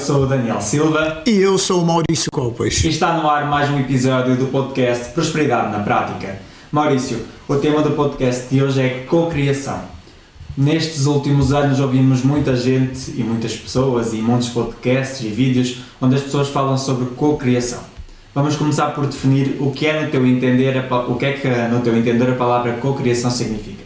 [0.00, 1.22] sou o Daniel Silva.
[1.26, 2.82] E eu sou o Maurício Copas.
[2.82, 6.40] E está no ar mais um episódio do podcast Prosperidade na Prática.
[6.72, 9.78] Maurício, o tema do podcast de hoje é cocriação.
[10.56, 16.14] Nestes últimos anos ouvimos muita gente e muitas pessoas e muitos podcasts e vídeos onde
[16.14, 17.80] as pessoas falam sobre cocriação.
[18.34, 21.80] Vamos começar por definir o que é no teu entender, o que é que no
[21.80, 23.84] teu entender a palavra cocriação significa.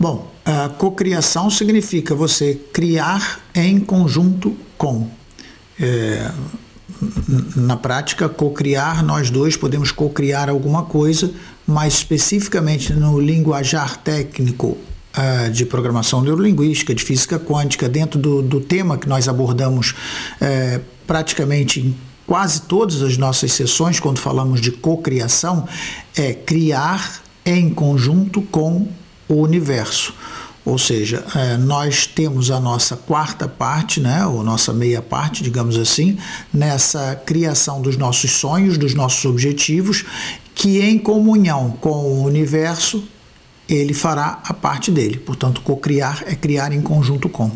[0.00, 5.17] Bom, a cocriação significa você criar em conjunto com.
[5.80, 6.30] É,
[7.54, 11.30] na prática, cocriar, nós dois podemos cocriar alguma coisa,
[11.66, 14.76] mas especificamente no linguajar técnico
[15.16, 20.80] uh, de programação neurolinguística, de física quântica, dentro do, do tema que nós abordamos uh,
[21.06, 25.66] praticamente em quase todas as nossas sessões, quando falamos de cocriação,
[26.16, 28.88] é criar em conjunto com
[29.28, 30.14] o universo.
[30.68, 35.78] Ou seja, é, nós temos a nossa quarta parte, né, ou nossa meia parte, digamos
[35.78, 36.18] assim,
[36.52, 40.04] nessa criação dos nossos sonhos, dos nossos objetivos,
[40.54, 43.02] que em comunhão com o universo
[43.66, 45.16] ele fará a parte dele.
[45.16, 47.50] Portanto, cocriar é criar em conjunto com.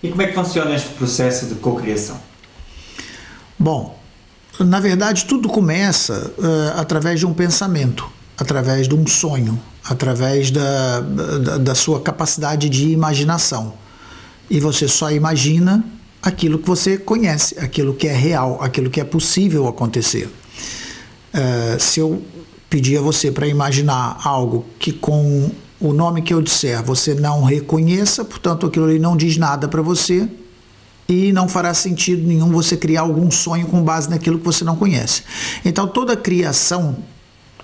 [0.00, 2.20] E como é que funciona este processo de cocriação?
[3.58, 3.98] Bom,
[4.60, 11.00] na verdade, tudo começa uh, através de um pensamento, através de um sonho, através da,
[11.00, 13.74] da, da sua capacidade de imaginação.
[14.48, 15.84] E você só imagina
[16.22, 20.30] aquilo que você conhece, aquilo que é real, aquilo que é possível acontecer.
[21.34, 22.22] Uh, se eu
[22.70, 27.42] pedir a você para imaginar algo que com o nome que eu disser você não
[27.42, 30.28] reconheça, portanto aquilo ali não diz nada para você,
[31.08, 34.76] e não fará sentido nenhum você criar algum sonho com base naquilo que você não
[34.76, 35.22] conhece.
[35.64, 36.96] Então toda criação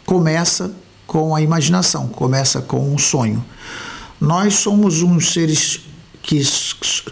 [0.05, 0.72] começa
[1.09, 3.42] com a imaginação, começa com um sonho.
[4.20, 5.81] Nós somos uns seres
[6.23, 6.42] que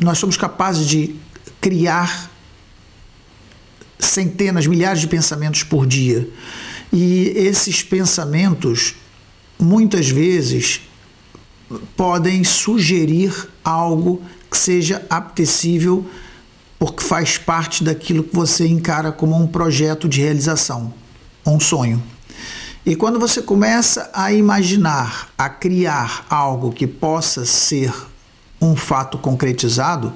[0.03, 1.17] nós somos capazes de
[1.63, 2.31] criar
[3.99, 6.29] centenas, milhares de pensamentos por dia.
[6.93, 8.97] E esses pensamentos
[9.59, 10.83] muitas vezes
[11.97, 14.21] podem sugerir algo
[14.51, 16.07] que seja apetecível
[16.79, 20.93] porque faz parte daquilo que você encara como um projeto de realização,
[21.47, 22.03] um sonho.
[22.87, 27.93] E quando você começa a imaginar, a criar algo que possa ser
[28.63, 30.13] um fato concretizado,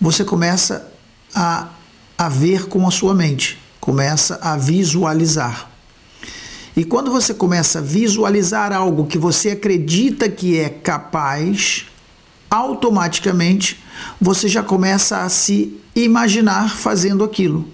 [0.00, 0.88] você começa
[1.34, 1.66] a,
[2.16, 5.68] a ver com a sua mente, começa a visualizar.
[6.76, 11.86] E quando você começa a visualizar algo que você acredita que é capaz,
[12.48, 13.82] automaticamente
[14.20, 17.68] você já começa a se imaginar fazendo aquilo.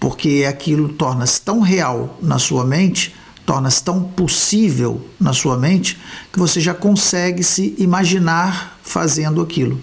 [0.00, 3.14] Porque aquilo torna-se tão real na sua mente,
[3.48, 5.98] torna-se tão possível na sua mente,
[6.30, 9.80] que você já consegue se imaginar fazendo aquilo.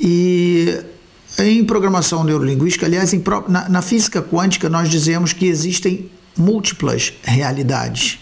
[0.00, 0.80] E
[1.40, 6.08] em programação neurolinguística, aliás, em, na, na física quântica, nós dizemos que existem
[6.38, 8.20] múltiplas realidades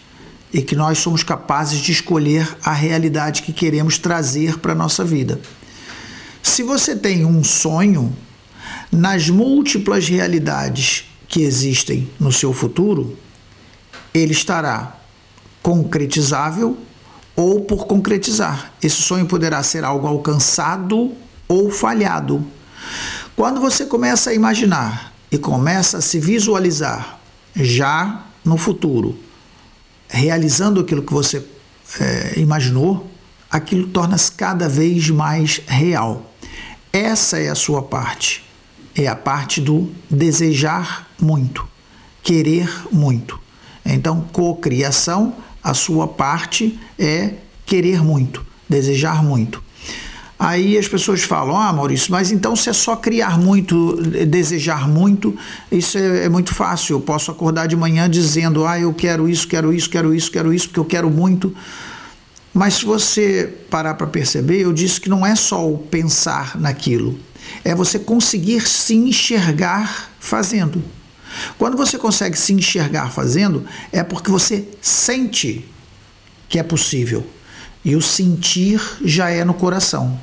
[0.50, 5.04] e que nós somos capazes de escolher a realidade que queremos trazer para a nossa
[5.04, 5.38] vida.
[6.42, 8.16] Se você tem um sonho,
[8.90, 13.18] nas múltiplas realidades que existem no seu futuro,
[14.14, 14.96] ele estará
[15.60, 16.78] concretizável
[17.34, 18.72] ou por concretizar.
[18.80, 21.12] Esse sonho poderá ser algo alcançado
[21.48, 22.46] ou falhado.
[23.34, 27.18] Quando você começa a imaginar e começa a se visualizar
[27.56, 29.18] já no futuro,
[30.08, 31.44] realizando aquilo que você
[31.98, 33.10] é, imaginou,
[33.50, 36.30] aquilo torna-se cada vez mais real.
[36.92, 38.44] Essa é a sua parte.
[38.94, 41.66] É a parte do desejar muito,
[42.22, 43.43] querer muito.
[43.84, 47.34] Então, cocriação, a sua parte é
[47.66, 49.62] querer muito, desejar muito.
[50.38, 53.96] Aí as pessoas falam: Ah, Maurício, mas então se é só criar muito,
[54.26, 55.36] desejar muito,
[55.70, 56.96] isso é, é, muito fácil.
[56.96, 60.52] Eu posso acordar de manhã dizendo: Ah, eu quero isso, quero isso, quero isso, quero
[60.52, 61.54] isso, porque eu quero muito.
[62.52, 67.18] Mas se você parar para perceber, eu disse que não é só o pensar naquilo,
[67.64, 70.82] é você conseguir se enxergar fazendo.
[71.58, 75.64] Quando você consegue se enxergar fazendo, é porque você sente
[76.48, 77.26] que é possível.
[77.84, 80.18] E o sentir já é no coração.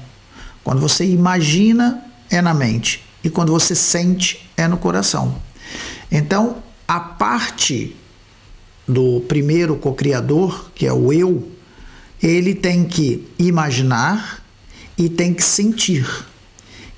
[0.63, 3.03] Quando você imagina, é na mente.
[3.23, 5.41] E quando você sente, é no coração.
[6.11, 7.95] Então, a parte
[8.87, 11.47] do primeiro co-criador, que é o eu,
[12.21, 14.43] ele tem que imaginar
[14.97, 16.07] e tem que sentir.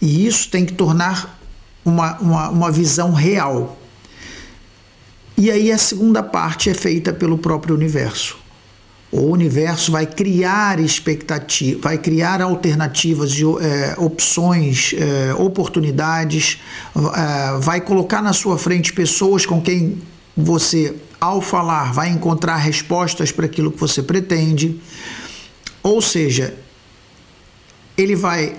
[0.02, 1.40] E isso tem que tornar
[1.86, 3.78] uma, uma, uma visão real.
[5.38, 8.38] E aí a segunda parte é feita pelo próprio universo.
[9.12, 13.32] O universo vai criar expectativa, vai criar alternativas,
[13.62, 16.60] é, opções, é, oportunidades,
[16.96, 20.02] é, vai colocar na sua frente pessoas com quem
[20.36, 24.82] você, ao falar, vai encontrar respostas para aquilo que você pretende.
[25.84, 26.56] Ou seja,
[27.96, 28.56] ele vai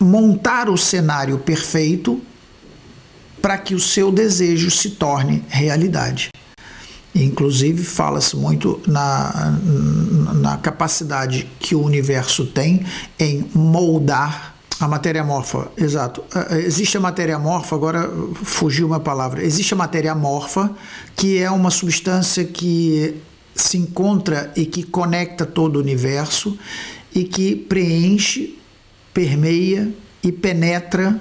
[0.00, 2.20] montar o cenário perfeito
[3.42, 6.30] para que o seu desejo se torne realidade.
[7.14, 9.58] Inclusive, fala-se muito na,
[10.34, 12.86] na capacidade que o universo tem
[13.18, 15.70] em moldar a matéria morfa.
[15.76, 16.24] Exato.
[16.34, 18.10] É, é, existe a matéria morfa, agora
[18.42, 19.44] fugiu uma palavra.
[19.44, 20.70] Existe a matéria morfa,
[21.14, 23.20] que é uma substância que
[23.54, 26.56] se encontra e que conecta todo o universo
[27.14, 28.58] e que preenche,
[29.12, 29.92] permeia
[30.22, 31.20] e penetra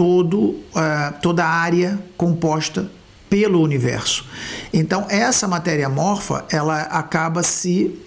[0.00, 2.90] todo, uh, toda a área composta
[3.28, 4.24] pelo universo.
[4.72, 8.00] Então essa matéria morfa ela acaba se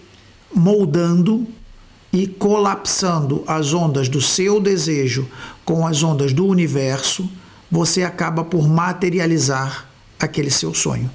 [0.55, 1.45] moldando
[2.11, 5.29] e colapsando as ondas do seu desejo
[5.63, 7.29] com as ondas do universo,
[7.69, 9.87] você acaba por materializar
[10.19, 11.11] aquele seu sonho.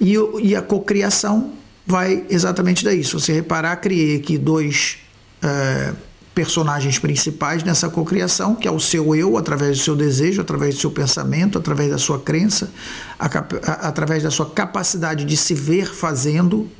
[0.00, 1.52] E, e a cocriação
[1.86, 3.04] vai exatamente daí.
[3.04, 4.98] Se você reparar, criei aqui dois
[5.44, 6.07] uh,
[6.38, 10.80] personagens principais nessa cocriação, que é o seu eu, através do seu desejo, através do
[10.80, 12.70] seu pensamento, através da sua crença,
[13.18, 16.70] a, a, através da sua capacidade de se ver fazendo,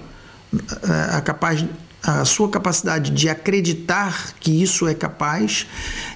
[1.12, 1.64] a, capaz,
[2.04, 5.66] a sua capacidade de acreditar que isso é capaz,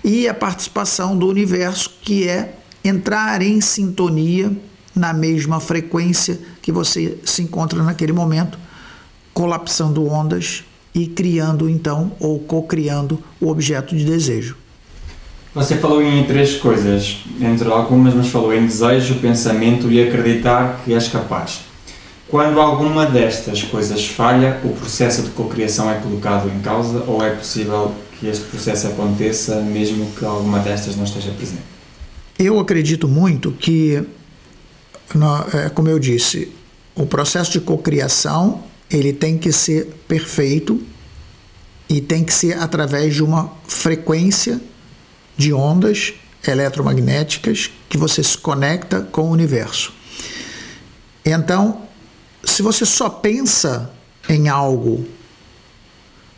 [0.05, 2.55] e a participação do universo, que é
[2.85, 4.57] entrar em sintonia
[4.95, 8.57] na mesma frequência que você se encontra naquele momento,
[9.35, 10.63] colapsando ondas
[10.95, 14.57] e criando então ou co-criando o objeto de desejo.
[15.55, 20.95] Você falou em três coisas, entre algumas, mas falou em desejo, pensamento e acreditar que
[20.95, 21.61] és capaz.
[22.27, 27.29] Quando alguma destas coisas falha, o processo de cocriação é colocado em causa ou é
[27.31, 31.61] possível que este processo aconteça mesmo que alguma destas não esteja presente?
[32.39, 34.03] Eu acredito muito que,
[35.53, 36.51] é, como eu disse,
[36.95, 38.63] o processo de cocriação
[38.93, 40.83] ele tem que ser perfeito
[41.89, 44.61] e tem que ser através de uma frequência
[45.37, 46.15] de ondas
[46.47, 49.93] eletromagnéticas que você se conecta com o universo.
[51.25, 51.83] Então,
[52.45, 53.91] se você só pensa
[54.29, 55.07] em algo,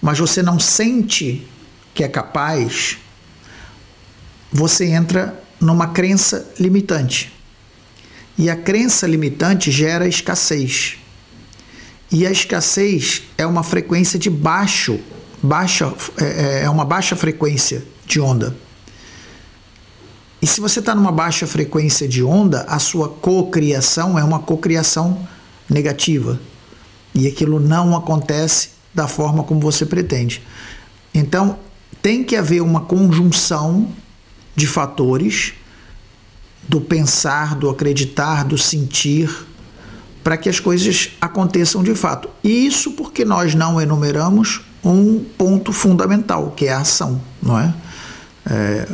[0.01, 1.47] mas você não sente
[1.95, 2.99] que é capaz,
[4.53, 7.33] você entra numa crença limitante.
[8.37, 10.99] E a crença limitante gera escassez.
[12.14, 15.00] E a escassez é uma frequência de baixo,
[15.43, 18.56] baixa, é, é, é uma baixa frequência de onda.
[20.40, 25.26] E se você está numa baixa frequência de onda, a sua cocriação é uma cocriação
[25.69, 26.38] negativa.
[27.12, 30.40] E aquilo não acontece da forma como você pretende.
[31.12, 31.58] Então,
[32.00, 33.88] tem que haver uma conjunção
[34.55, 35.55] de fatores
[36.69, 39.28] do pensar, do acreditar, do sentir,
[40.25, 42.31] para que as coisas aconteçam de fato.
[42.43, 47.75] Isso porque nós não enumeramos um ponto fundamental, que é a ação, não é?
[48.50, 48.88] é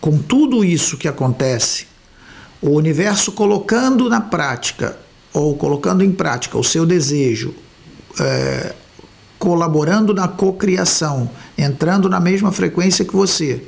[0.00, 1.86] com tudo isso que acontece,
[2.62, 4.96] o universo colocando na prática
[5.32, 7.54] ou colocando em prática o seu desejo,
[8.20, 8.74] é,
[9.38, 13.62] colaborando na cocriação, entrando na mesma frequência que você,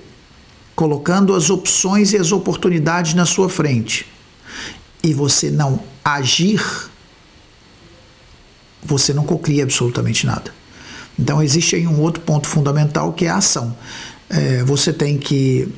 [0.77, 4.07] colocando as opções e as oportunidades na sua frente,
[5.03, 6.63] e você não agir,
[8.83, 10.53] você não cocria absolutamente nada.
[11.19, 13.77] Então existe aí um outro ponto fundamental que é a ação.
[14.29, 15.69] É, você tem que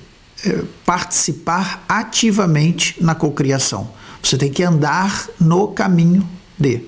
[0.44, 3.90] é, participar ativamente na cocriação.
[4.23, 6.26] Você tem que andar no caminho
[6.59, 6.82] de.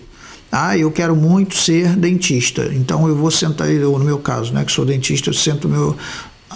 [0.53, 2.71] Ah, eu quero muito ser dentista.
[2.73, 5.97] Então eu vou sentar, eu, no meu caso, né, que sou dentista, eu sento meu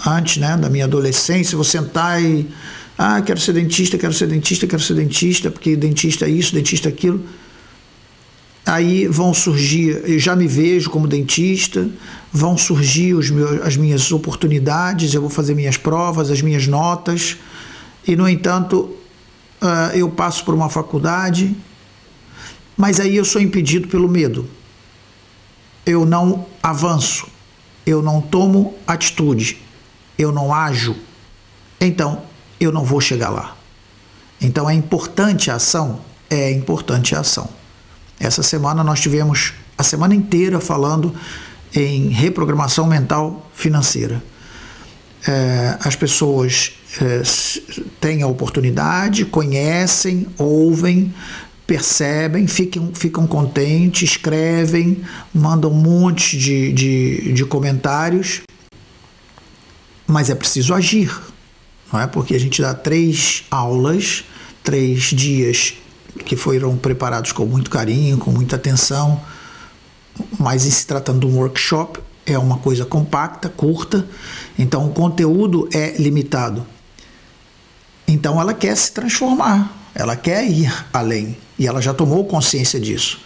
[0.07, 2.47] antes, né, da minha adolescência, vou sentar e
[2.97, 6.87] ah, quero ser dentista, quero ser dentista, quero ser dentista, porque dentista é isso, dentista
[6.87, 7.25] é aquilo.
[8.69, 11.89] Aí vão surgir, eu já me vejo como dentista,
[12.31, 17.35] vão surgir os meus, as minhas oportunidades, eu vou fazer minhas provas, as minhas notas,
[18.07, 18.95] e no entanto
[19.59, 21.57] uh, eu passo por uma faculdade,
[22.77, 24.47] mas aí eu sou impedido pelo medo.
[25.83, 27.27] Eu não avanço,
[27.87, 29.57] eu não tomo atitude,
[30.15, 30.95] eu não ajo.
[31.81, 32.21] Então
[32.59, 33.57] eu não vou chegar lá.
[34.39, 36.01] Então é importante a ação?
[36.29, 37.57] É importante a ação.
[38.19, 41.15] Essa semana nós tivemos a semana inteira falando
[41.73, 44.21] em reprogramação mental financeira.
[45.27, 47.21] É, as pessoas é,
[48.01, 51.13] têm a oportunidade, conhecem, ouvem,
[51.65, 55.01] percebem, ficam, ficam contentes, escrevem,
[55.33, 58.41] mandam um monte de, de, de comentários,
[60.07, 61.15] mas é preciso agir,
[61.93, 62.07] não é?
[62.07, 64.23] Porque a gente dá três aulas,
[64.63, 65.75] três dias
[66.23, 69.21] que foram preparados com muito carinho, com muita atenção,
[70.37, 74.07] mas em se tratando de um workshop, é uma coisa compacta, curta,
[74.57, 76.65] então o conteúdo é limitado.
[78.07, 83.19] Então ela quer se transformar, ela quer ir além e ela já tomou consciência disso.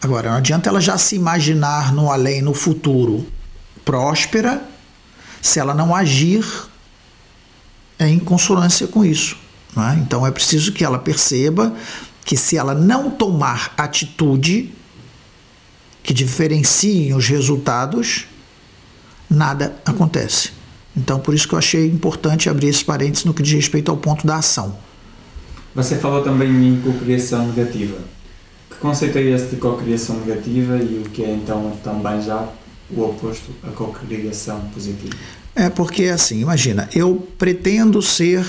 [0.00, 3.26] Agora, não adianta ela já se imaginar no além, no futuro,
[3.84, 4.62] próspera,
[5.40, 6.44] se ela não agir
[7.98, 9.36] em consonância com isso.
[9.76, 9.98] É?
[9.98, 11.74] Então é preciso que ela perceba
[12.24, 14.72] que se ela não tomar atitude
[16.02, 18.26] que diferenciem os resultados,
[19.28, 20.50] nada acontece.
[20.96, 23.96] Então, por isso que eu achei importante abrir esse parênteses no que diz respeito ao
[23.96, 24.76] ponto da ação.
[25.74, 27.98] Você falou também em cocriação negativa.
[28.70, 32.48] Que conceito é esse de cocriação negativa e o que é então também já
[32.90, 35.14] o oposto à cocriação positiva?
[35.54, 38.46] É porque assim, imagina, eu pretendo ser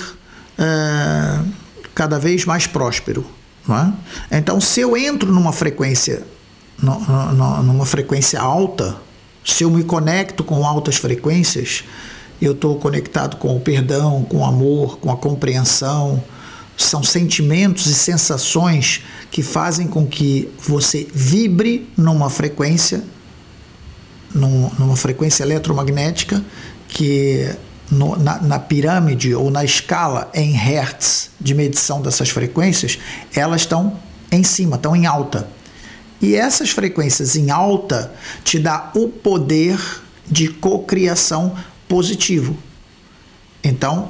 [0.58, 1.46] uh,
[1.94, 3.26] cada vez mais próspero.
[3.70, 4.38] É?
[4.38, 6.24] Então, se eu entro numa frequência,
[6.82, 8.96] numa frequência alta,
[9.44, 11.84] se eu me conecto com altas frequências,
[12.42, 16.24] eu estou conectado com o perdão, com o amor, com a compreensão,
[16.78, 23.04] são sentimentos e sensações que fazem com que você vibre numa frequência,
[24.34, 26.44] numa frequência eletromagnética
[26.88, 27.50] que
[27.89, 33.00] no, na, na, pirâmide ou na escala em hertz de medição dessas frequências,
[33.34, 33.98] elas estão
[34.32, 35.48] em cima, estão em alta.
[36.22, 38.12] E essas frequências em alta
[38.44, 39.79] te dá o poder
[40.29, 41.56] de cocriação
[41.88, 42.58] positivo.
[43.63, 44.10] Então,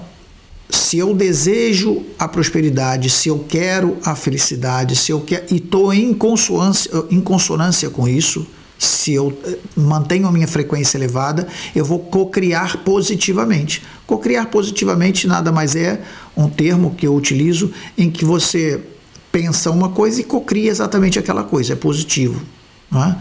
[0.69, 5.93] se eu desejo a prosperidade, se eu quero a felicidade, se eu quero e estou
[5.93, 11.83] em consonância, em consonância com isso, se eu eh, mantenho a minha frequência elevada, eu
[11.83, 13.83] vou cocriar positivamente.
[14.05, 16.01] Cocriar positivamente nada mais é
[16.35, 18.81] um termo que eu utilizo em que você
[19.31, 22.41] pensa uma coisa e cocria exatamente aquela coisa, é positivo.
[22.93, 23.15] É?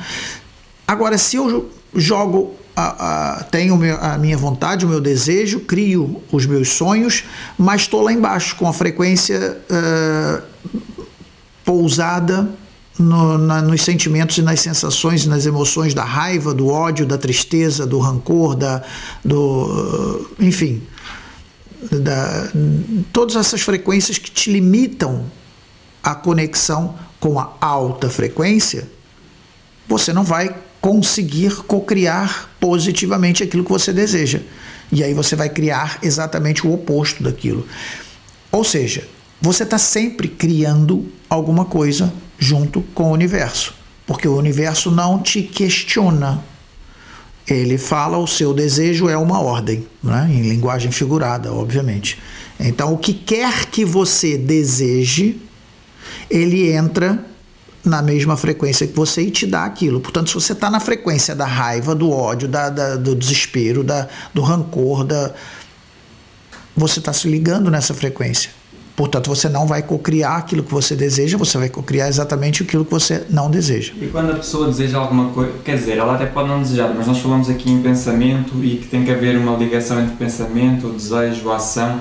[0.86, 6.44] Agora, se eu jogo a, a, tenho a minha vontade, o meu desejo, crio os
[6.44, 7.25] meus sonhos,
[7.58, 10.42] mas estou lá embaixo com a frequência uh,
[11.64, 12.48] pousada
[12.98, 17.18] no, na, nos sentimentos e nas sensações e nas emoções da raiva, do ódio, da
[17.18, 18.82] tristeza, do rancor, da,
[19.24, 20.82] do, enfim,
[21.90, 22.50] da,
[23.12, 25.26] todas essas frequências que te limitam
[26.02, 28.88] a conexão com a alta frequência,
[29.88, 34.40] você não vai conseguir cocriar positivamente aquilo que você deseja.
[34.92, 37.66] E aí você vai criar exatamente o oposto daquilo.
[38.52, 39.06] Ou seja,
[39.40, 43.74] você está sempre criando alguma coisa junto com o universo,
[44.06, 46.42] porque o universo não te questiona.
[47.48, 50.28] Ele fala o seu desejo é uma ordem, né?
[50.30, 52.18] em linguagem figurada, obviamente.
[52.58, 55.40] Então, o que quer que você deseje,
[56.28, 57.24] ele entra
[57.84, 60.00] na mesma frequência que você e te dá aquilo.
[60.00, 64.08] Portanto, se você está na frequência da raiva, do ódio, da, da, do desespero, da,
[64.34, 65.32] do rancor, da,
[66.76, 68.50] você está se ligando nessa frequência.
[68.96, 72.90] Portanto, você não vai cocriar aquilo que você deseja, você vai cocriar exatamente aquilo que
[72.90, 73.92] você não deseja.
[74.00, 77.06] E quando a pessoa deseja alguma coisa, quer dizer, ela até pode não desejar, mas
[77.06, 81.50] nós falamos aqui em pensamento e que tem que haver uma ligação entre pensamento, desejo,
[81.50, 82.00] ação,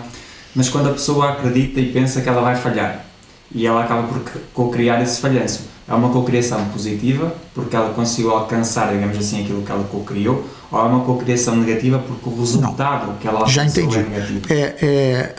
[0.56, 3.06] mas quando a pessoa acredita e pensa que ela vai falhar
[3.54, 4.22] e ela acaba por
[4.54, 9.72] cocriar esse falhanço é uma cocriação positiva porque ela conseguiu alcançar, digamos assim, aquilo que
[9.72, 13.66] ela cocriou, ou é uma cocriação negativa porque o resultado não, que ela alcançou já
[13.66, 13.98] entendi.
[14.00, 14.42] é negativo?
[14.50, 15.36] É, é,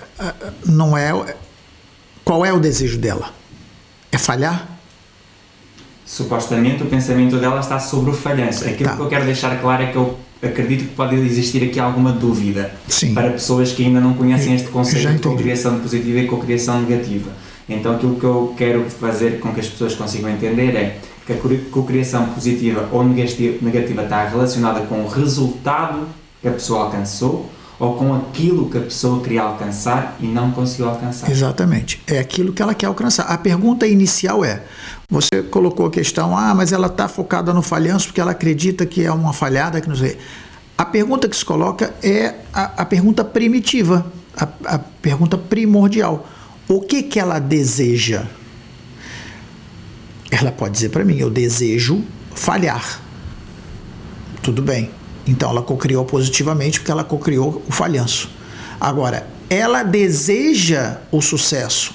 [0.67, 1.13] não é.
[2.27, 3.33] Qual é o desejo dela?
[4.11, 4.67] É falhar?
[6.05, 8.65] Supostamente o pensamento dela está sobre o falhanço.
[8.65, 8.97] Aquilo tá.
[8.97, 12.75] que eu quero deixar claro é que eu acredito que pode existir aqui alguma dúvida
[12.89, 13.15] Sim.
[13.15, 17.31] para pessoas que ainda não conhecem este conceito de cocriação positiva e cocriação negativa.
[17.69, 21.37] Então aquilo que eu quero fazer com que as pessoas consigam entender é que a
[21.71, 26.09] cocriação positiva ou negativa está relacionada com o resultado
[26.43, 30.89] que a pessoa alcançou ou com aquilo que a pessoa queria alcançar e não conseguiu
[30.89, 31.31] alcançar.
[31.31, 32.03] Exatamente.
[32.07, 33.25] É aquilo que ela quer alcançar.
[33.25, 34.63] A pergunta inicial é:
[35.11, 39.05] você colocou a questão, ah, mas ela está focada no falhanço porque ela acredita que
[39.05, 40.17] é uma falhada, que não sei.
[40.79, 44.07] A pergunta que se coloca é a, a pergunta primitiva,
[44.37, 46.27] a, a pergunta primordial
[46.69, 48.27] o que, que ela deseja?
[50.31, 52.03] Ela pode dizer para mim: eu desejo
[52.35, 53.01] falhar.
[54.43, 54.91] Tudo bem.
[55.27, 58.31] Então ela cocriou positivamente porque ela cocriou o falhanço.
[58.81, 61.95] Agora, ela deseja o sucesso,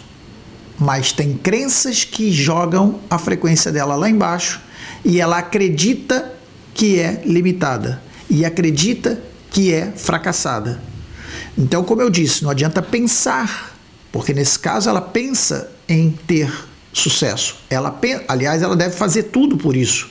[0.80, 4.60] mas tem crenças que jogam a frequência dela lá embaixo
[5.06, 6.34] e ela acredita
[6.74, 10.82] que é limitada e acredita que é fracassada.
[11.58, 13.76] Então, como eu disse, não adianta pensar,
[14.12, 16.52] porque nesse caso ela pensa em ter
[16.94, 17.58] sucesso.
[17.70, 17.98] Ela,
[18.28, 20.10] aliás, ela deve fazer tudo por isso.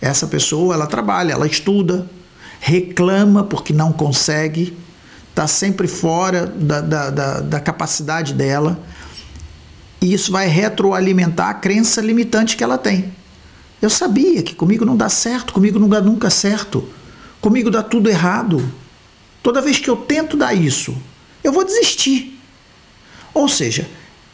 [0.00, 2.08] Essa pessoa, ela trabalha, ela estuda,
[2.60, 4.76] reclama porque não consegue,
[5.30, 8.78] está sempre fora da, da, da, da capacidade dela.
[10.00, 13.12] E isso vai retroalimentar a crença limitante que ela tem.
[13.80, 16.86] Eu sabia que comigo não dá certo, comigo não dá nunca certo,
[17.40, 18.62] comigo dá tudo errado.
[19.42, 20.94] Toda vez que eu tento dar isso,
[21.42, 22.38] eu vou desistir.
[23.32, 23.88] Ou seja,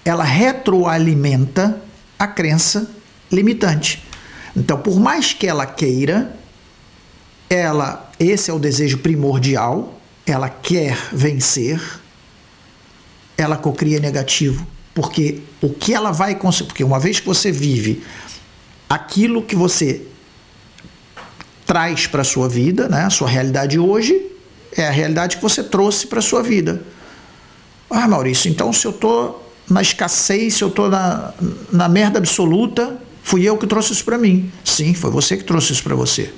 [0.05, 1.81] ela retroalimenta
[2.19, 2.91] a crença
[3.31, 4.03] limitante.
[4.57, 6.35] Então, por mais que ela queira,
[7.49, 11.81] ela, esse é o desejo primordial, ela quer vencer,
[13.39, 18.03] ela cocria negativo, porque o que ela vai conseguir, porque uma vez que você vive
[18.89, 20.03] aquilo que você
[21.65, 24.31] traz para sua vida, né, a sua realidade hoje,
[24.77, 26.83] é a realidade que você trouxe para sua vida.
[27.91, 31.33] Ah, Maurício, então se eu estou na escassez, se eu estou na,
[31.73, 34.51] na merda absoluta, fui eu que trouxe isso para mim.
[34.65, 36.33] Sim, foi você que trouxe isso para você.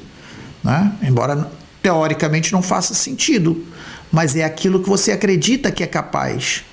[0.63, 0.93] Né?
[1.03, 1.51] Embora
[1.83, 3.65] teoricamente não faça sentido,
[4.11, 6.65] mas é aquilo que você acredita que é capaz.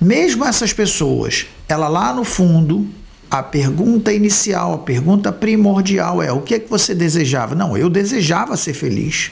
[0.00, 2.86] Mesmo essas pessoas, ela lá no fundo,
[3.30, 7.54] a pergunta inicial, a pergunta primordial é: o que é que você desejava?
[7.54, 9.30] Não, eu desejava ser feliz.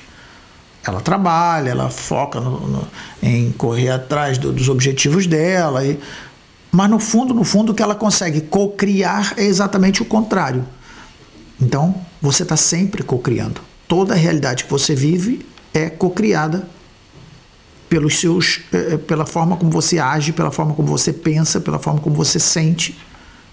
[0.86, 2.88] Ela trabalha, ela foca no, no,
[3.22, 5.98] em correr atrás do, dos objetivos dela, e,
[6.70, 10.64] mas no fundo, no fundo, o que ela consegue co-criar é exatamente o contrário.
[11.60, 13.67] Então, você está sempre co-criando.
[13.88, 16.68] Toda a realidade que você vive é co-criada
[17.88, 21.78] pelos seus, eh, eh, pela forma como você age, pela forma como você pensa, pela
[21.78, 22.96] forma como você sente,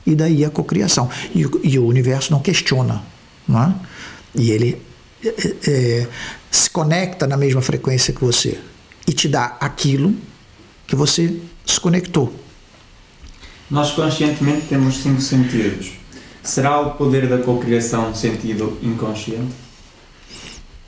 [0.06, 1.10] e daí a cocriação.
[1.34, 3.02] E, e o universo não questiona,
[3.48, 3.76] não é?
[4.36, 4.82] E ele
[5.68, 6.08] é,
[6.52, 8.60] se conecta na mesma frequência que você
[9.08, 10.14] e te dá aquilo
[10.86, 12.34] que você se conectou.
[13.70, 15.94] Nós conscientemente temos cinco sentidos.
[16.44, 19.65] Será o poder da cocriação sentido inconsciente?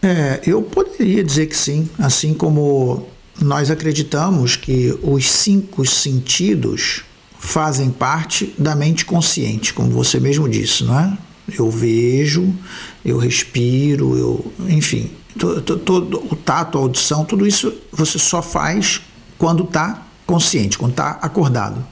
[0.08, 3.10] É, eu poderia dizer que sim, assim como
[3.42, 7.04] nós acreditamos que os cinco sentidos
[7.38, 11.18] fazem parte da mente consciente, como você mesmo disse, não é?
[11.54, 12.56] Eu vejo,
[13.04, 19.02] eu respiro, eu, enfim, todo, todo, o tato, a audição, tudo isso você só faz
[19.38, 21.86] quando está consciente, quando está acordado.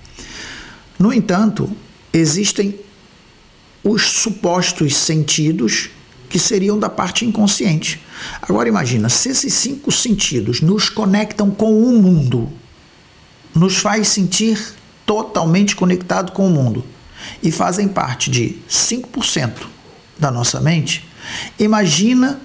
[0.97, 1.69] No entanto,
[2.13, 2.79] existem
[3.83, 5.89] os supostos sentidos
[6.29, 8.04] que seriam da parte inconsciente.
[8.41, 12.51] Agora imagina, se esses cinco sentidos nos conectam com o mundo,
[13.53, 14.59] nos faz sentir
[15.05, 16.83] totalmente conectado com o mundo
[17.41, 19.67] e fazem parte de 5%
[20.17, 21.07] da nossa mente,
[21.59, 22.39] imagina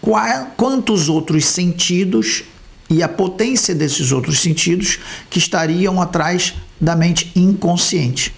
[0.00, 2.44] qual, quantos outros sentidos
[2.90, 4.98] e a potência desses outros sentidos
[5.28, 8.34] que estariam atrás da mente inconsciente.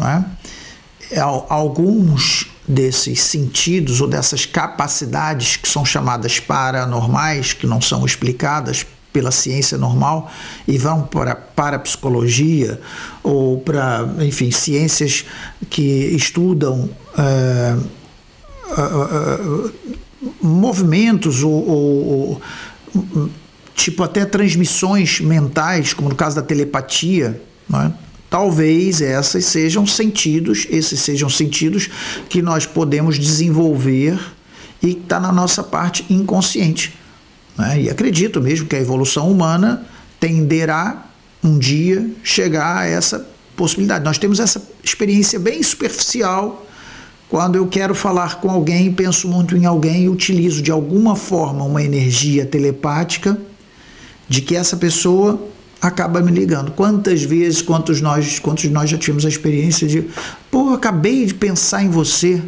[0.00, 1.20] É?
[1.48, 9.30] alguns desses sentidos ou dessas capacidades que são chamadas paranormais, que não são explicadas pela
[9.30, 10.30] ciência normal
[10.66, 12.78] e vão para, para a psicologia
[13.22, 15.24] ou para, enfim, ciências
[15.70, 15.82] que
[16.14, 17.76] estudam é,
[20.42, 22.40] movimentos ou, ou,
[22.94, 23.30] ou,
[23.74, 27.40] tipo até transmissões mentais, como no caso da telepatia,
[27.72, 28.07] é?
[28.30, 31.88] Talvez essas sejam sentidos, esses sejam sentidos
[32.28, 34.18] que nós podemos desenvolver
[34.82, 36.94] e está na nossa parte inconsciente.
[37.56, 37.82] Né?
[37.82, 39.86] E acredito mesmo que a evolução humana
[40.20, 41.06] tenderá
[41.42, 44.04] um dia chegar a essa possibilidade.
[44.04, 46.66] Nós temos essa experiência bem superficial
[47.28, 51.62] quando eu quero falar com alguém, penso muito em alguém e utilizo de alguma forma
[51.62, 53.38] uma energia telepática
[54.26, 55.38] de que essa pessoa
[55.80, 56.72] acaba me ligando.
[56.72, 60.04] Quantas vezes, quantos nós, quantos nós já tivemos a experiência de,
[60.50, 62.42] pô, acabei de pensar em você.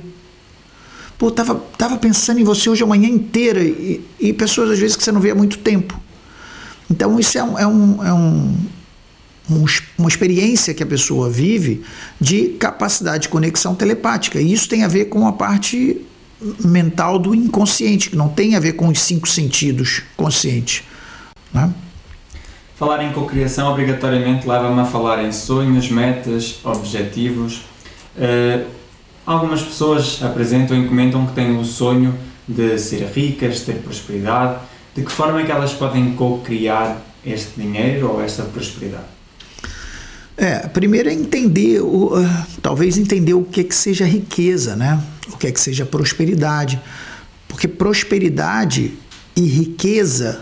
[1.17, 4.97] Pô, tava, tava pensando em você hoje a manhã inteira e, e pessoas às vezes
[4.97, 5.99] que você não vê há muito tempo.
[6.91, 8.57] Então isso é um, é um, é um,
[9.51, 9.65] um,
[9.99, 11.83] uma experiência que a pessoa vive
[12.21, 14.41] de capacidade de conexão telepática.
[14.41, 16.01] E isso tem a ver com a parte
[16.65, 20.83] mental do inconsciente, que não tem a ver com os cinco sentidos conscientes.
[21.53, 21.73] Né?
[22.81, 27.61] Falar em cocriação obrigatoriamente leva-me a falar em sonhos, metas, objetivos.
[28.17, 28.81] Uh,
[29.27, 34.59] Algumas pessoas apresentam e comentam que têm o sonho de ser ricas, ter prosperidade.
[34.95, 39.05] De que forma é que elas podem co-criar este dinheiro ou esta prosperidade?
[40.39, 44.99] É, primeiro é entender, o, uh, talvez entender o que é que seja riqueza, né?
[45.31, 46.81] O que é que seja prosperidade.
[47.47, 48.95] Porque prosperidade
[49.37, 50.41] e riqueza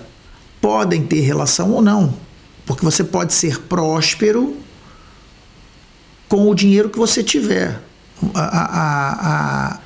[0.61, 2.28] podem ter relação ou não.
[2.69, 4.55] Porque você pode ser próspero
[6.29, 7.81] com o dinheiro que você tiver.
[8.35, 9.81] A, a, a,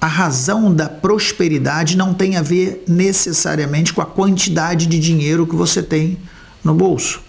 [0.00, 5.56] a razão da prosperidade não tem a ver necessariamente com a quantidade de dinheiro que
[5.56, 6.16] você tem
[6.62, 7.20] no bolso,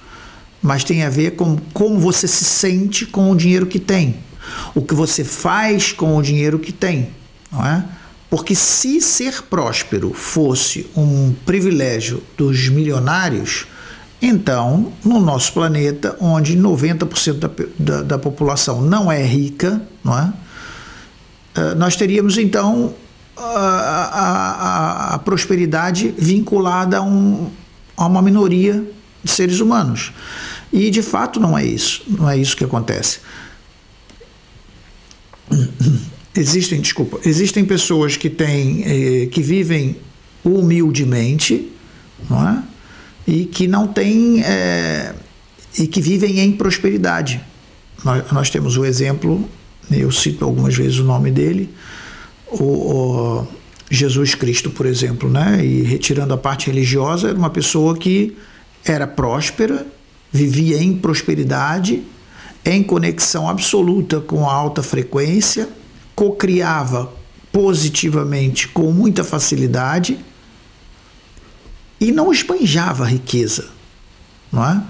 [0.61, 4.17] mas tem a ver com como você se sente com o dinheiro que tem,
[4.75, 7.09] o que você faz com o dinheiro que tem,
[7.51, 7.83] não é?
[8.29, 13.65] Porque se ser próspero fosse um privilégio dos milionários,
[14.21, 20.33] então, no nosso planeta, onde 90% da, da, da, população não é rica, não é?
[21.55, 22.93] Eh, nós teríamos então
[23.37, 27.49] a, a, a, prosperidade vinculada a, um,
[27.95, 28.83] a uma minoria
[29.23, 30.13] de seres humanos.
[30.71, 33.19] E de fato não é isso, não é isso que acontece.
[36.37, 39.95] Existem, desculpa, existem pessoas que têm, eh, que vivem
[40.43, 41.71] humildemente,
[42.29, 42.61] não é?
[43.27, 45.13] E que não têm, eh,
[45.77, 47.41] e que vivem em prosperidade.
[48.03, 49.49] Nós, nós, temos o exemplo,
[49.91, 51.69] eu cito algumas vezes o nome dele,
[52.47, 53.47] o, o
[53.89, 55.65] Jesus Cristo, por exemplo, né?
[55.65, 58.35] E retirando a parte religiosa, era uma pessoa que
[58.83, 59.85] era próspera,
[60.31, 62.03] vivia em prosperidade,
[62.63, 65.67] em conexão absoluta com a alta frequência
[66.15, 67.11] cocriava
[67.51, 70.17] positivamente com muita facilidade
[71.99, 73.69] e não esbanjava riqueza.
[74.51, 74.81] Não é?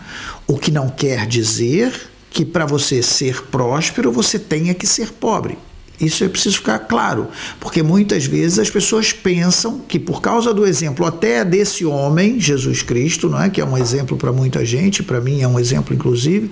[0.48, 5.58] O que não quer dizer que para você ser próspero você tenha que ser pobre.
[6.00, 10.66] Isso é preciso ficar claro, porque muitas vezes as pessoas pensam que por causa do
[10.66, 15.02] exemplo até desse homem, Jesus Cristo, não é, que é um exemplo para muita gente,
[15.02, 16.52] para mim é um exemplo inclusive,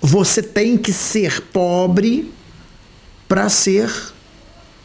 [0.00, 2.32] você tem que ser pobre
[3.28, 3.92] para ser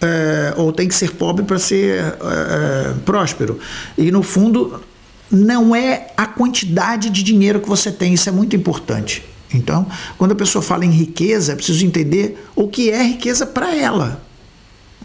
[0.02, 3.60] é, ou tem que ser pobre para ser é, próspero.
[3.98, 4.82] E no fundo,
[5.30, 9.24] não é a quantidade de dinheiro que você tem, isso é muito importante.
[9.54, 13.76] Então, quando a pessoa fala em riqueza, é preciso entender o que é riqueza para
[13.76, 14.22] ela.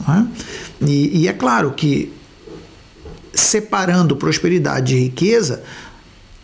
[0.09, 0.87] É?
[0.87, 2.13] E, e é claro que,
[3.33, 5.63] separando prosperidade de riqueza,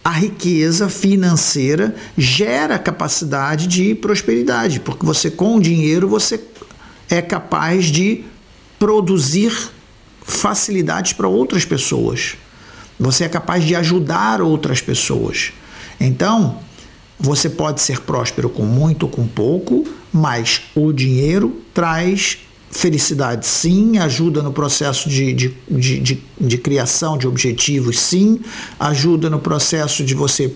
[0.04, 6.40] a riqueza financeira gera capacidade de prosperidade, porque você com o dinheiro você
[7.10, 8.24] é capaz de
[8.78, 9.70] produzir
[10.22, 12.36] facilidades para outras pessoas.
[12.98, 15.52] Você é capaz de ajudar outras pessoas.
[16.00, 16.58] Então,
[17.18, 22.38] você pode ser próspero com muito ou com pouco, mas o dinheiro traz
[22.70, 28.40] felicidade, sim, ajuda no processo de, de, de, de, de criação de objetivos, sim,
[28.78, 30.54] ajuda no processo de você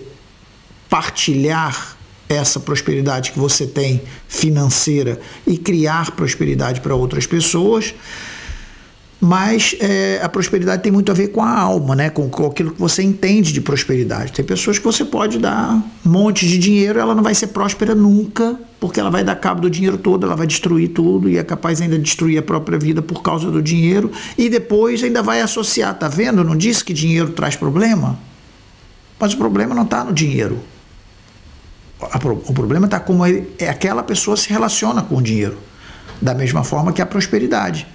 [0.89, 1.97] partilhar
[2.29, 7.93] essa prosperidade que você tem financeira e criar prosperidade para outras pessoas.
[9.25, 12.09] Mas é, a prosperidade tem muito a ver com a alma, né?
[12.09, 14.33] Com, com aquilo que você entende de prosperidade.
[14.33, 17.95] Tem pessoas que você pode dar um monte de dinheiro, ela não vai ser próspera
[17.95, 21.43] nunca, porque ela vai dar cabo do dinheiro todo, ela vai destruir tudo e é
[21.43, 25.39] capaz ainda de destruir a própria vida por causa do dinheiro e depois ainda vai
[25.39, 26.43] associar, tá vendo?
[26.43, 28.19] Não disse que dinheiro traz problema?
[29.17, 30.59] Mas o problema não está no dinheiro
[32.47, 35.57] o problema está como é aquela pessoa se relaciona com o dinheiro.
[36.21, 37.87] Da mesma forma que a prosperidade.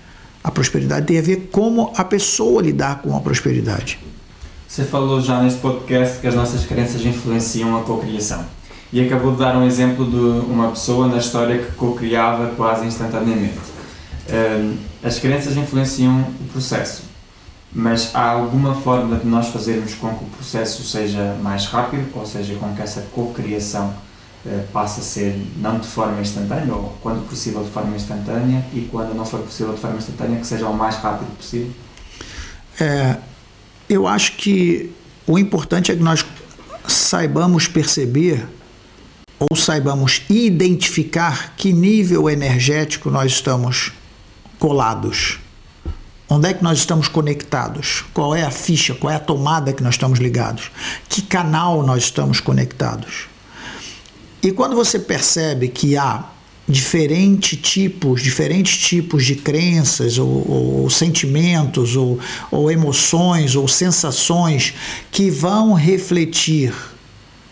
[0.43, 3.99] A prosperidade tem a ver como a pessoa lidar com a prosperidade.
[4.67, 8.45] Você falou já neste podcast que as nossas crenças influenciam a cocriação.
[8.93, 10.17] E acabou de dar um exemplo de
[10.47, 13.59] uma pessoa na história que cocriava quase instantaneamente.
[15.03, 17.05] As crenças influenciam o processo,
[17.79, 22.27] mas há alguma forma de nós fazermos com que o processo seja mais rápido, ou
[22.27, 23.95] seja, com que essa cocriação
[24.45, 28.81] eh, passe a ser não de forma instantânea, ou quando possível de forma instantânea, e
[28.91, 31.71] quando não for possível de forma instantânea, que seja o mais rápido possível?
[32.81, 33.17] É,
[33.89, 34.93] eu acho que
[35.25, 36.27] o importante é que nós
[36.85, 38.45] saibamos perceber
[39.39, 43.93] ou saibamos identificar que nível energético nós estamos
[44.59, 45.39] colados
[46.31, 48.05] Onde é que nós estamos conectados?
[48.13, 48.95] Qual é a ficha?
[48.95, 50.71] Qual é a tomada que nós estamos ligados?
[51.09, 53.29] Que canal nós estamos conectados?
[54.43, 56.27] E quando você percebe que há
[56.69, 62.19] diferentes tipos, diferentes tipos de crenças ou, ou sentimentos ou,
[62.51, 64.75] ou emoções ou sensações
[65.11, 66.75] que vão refletir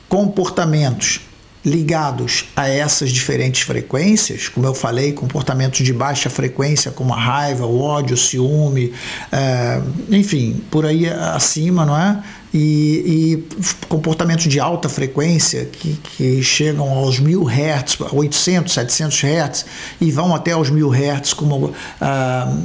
[0.07, 1.21] comportamentos
[1.67, 7.67] ligados a essas diferentes frequências, como eu falei, comportamentos de baixa frequência, como a raiva,
[7.67, 8.93] o ódio, o ciúme,
[9.33, 12.23] é, enfim, por aí acima, não é?
[12.55, 19.67] E, e, comportamentos de alta frequência que, que chegam aos mil hertz, 800, 700 hertz
[20.01, 22.57] e vão até aos mil hertz, como ah,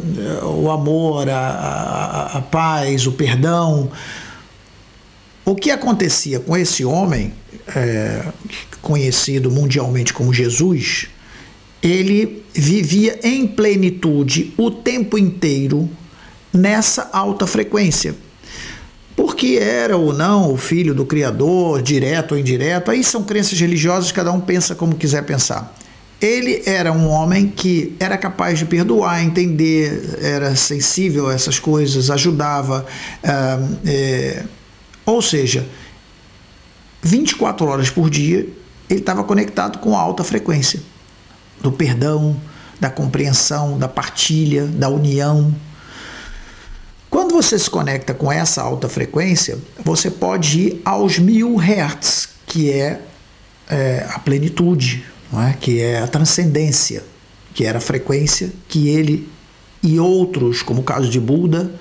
[0.43, 3.89] o amor, a, a, a paz, o perdão.
[5.43, 7.33] O que acontecia com esse homem,
[7.75, 8.23] é,
[8.81, 11.07] conhecido mundialmente como Jesus,
[11.81, 15.89] ele vivia em plenitude o tempo inteiro
[16.53, 18.13] nessa alta frequência.
[19.15, 24.11] Porque era ou não o filho do Criador, direto ou indireto, aí são crenças religiosas,
[24.11, 25.75] cada um pensa como quiser pensar.
[26.21, 32.11] Ele era um homem que era capaz de perdoar, entender, era sensível a essas coisas,
[32.11, 32.85] ajudava.
[33.83, 34.43] é,
[35.05, 35.67] ou seja,
[37.01, 38.47] 24 horas por dia
[38.89, 40.81] ele estava conectado com a alta frequência
[41.61, 42.35] do perdão,
[42.79, 45.55] da compreensão, da partilha, da união.
[47.09, 52.71] Quando você se conecta com essa alta frequência, você pode ir aos mil hertz, que
[52.71, 53.01] é,
[53.69, 55.05] é a plenitude,
[55.47, 55.53] é?
[55.53, 57.03] que é a transcendência,
[57.53, 59.29] que era a frequência que ele
[59.83, 61.71] e outros, como o caso de Buda,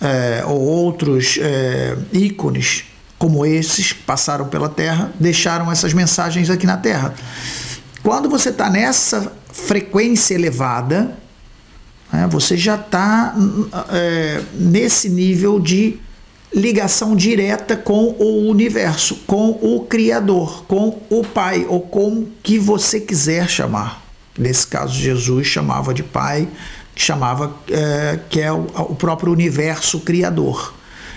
[0.00, 2.84] é, ou outros é, ícones
[3.18, 7.14] como esses que passaram pela Terra, deixaram essas mensagens aqui na Terra.
[8.02, 11.16] Quando você está nessa frequência elevada,
[12.12, 13.34] né, você já está
[13.90, 15.98] é, nesse nível de
[16.54, 23.00] ligação direta com o universo, com o Criador, com o Pai, ou com que você
[23.00, 24.02] quiser chamar.
[24.38, 26.48] Nesse caso, Jesus chamava de Pai,
[26.96, 30.74] chamava é, que é o, o próprio universo criador.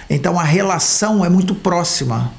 [0.09, 2.33] Então a relação é muito próxima.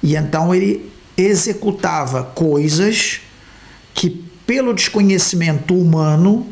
[0.00, 3.20] E então ele executava coisas
[3.92, 4.10] que,
[4.46, 6.46] pelo desconhecimento humano,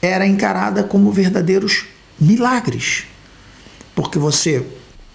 [0.00, 1.86] era encarada como verdadeiros
[2.20, 3.04] milagres.
[3.96, 4.64] Porque você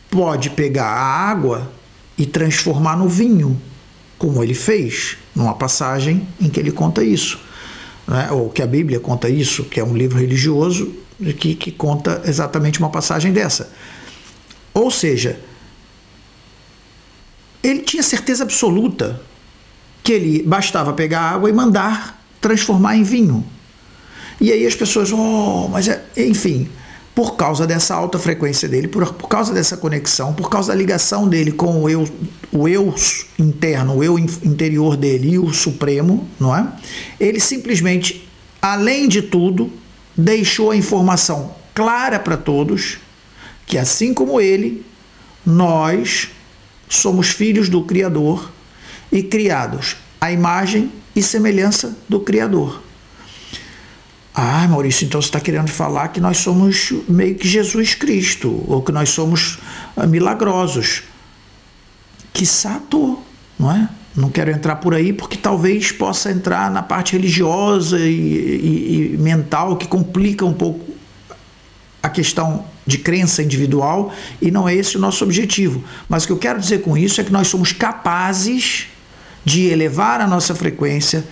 [0.09, 1.71] pode pegar a água
[2.17, 3.59] e transformar no vinho,
[4.17, 7.39] como ele fez, numa passagem em que ele conta isso
[8.07, 10.93] né, ou que a Bíblia conta isso, que é um livro religioso
[11.37, 13.71] que, que conta exatamente uma passagem dessa.
[14.73, 15.39] Ou seja,
[17.61, 19.21] ele tinha certeza absoluta
[20.03, 23.45] que ele bastava pegar água e mandar transformar em vinho.
[24.39, 26.67] E aí as pessoas, oh, mas é, enfim,
[27.21, 31.27] por causa dessa alta frequência dele, por, por causa dessa conexão, por causa da ligação
[31.27, 32.09] dele com o eu,
[32.51, 32.95] o eu
[33.37, 36.67] interno, o eu interior dele e o supremo, não é?
[37.19, 38.27] Ele simplesmente,
[38.59, 39.71] além de tudo,
[40.17, 42.97] deixou a informação clara para todos
[43.67, 44.83] que assim como ele,
[45.45, 46.29] nós
[46.89, 48.51] somos filhos do Criador
[49.11, 52.81] e criados à imagem e semelhança do Criador.
[54.43, 58.81] Ah, Maurício, então você está querendo falar que nós somos meio que Jesus Cristo, ou
[58.81, 59.59] que nós somos
[59.95, 61.03] ah, milagrosos.
[62.33, 63.19] Que sato,
[63.59, 63.87] não é?
[64.15, 69.17] Não quero entrar por aí porque talvez possa entrar na parte religiosa e, e, e
[69.19, 70.91] mental que complica um pouco
[72.01, 75.83] a questão de crença individual e não é esse o nosso objetivo.
[76.09, 78.87] Mas o que eu quero dizer com isso é que nós somos capazes
[79.45, 81.23] de elevar a nossa frequência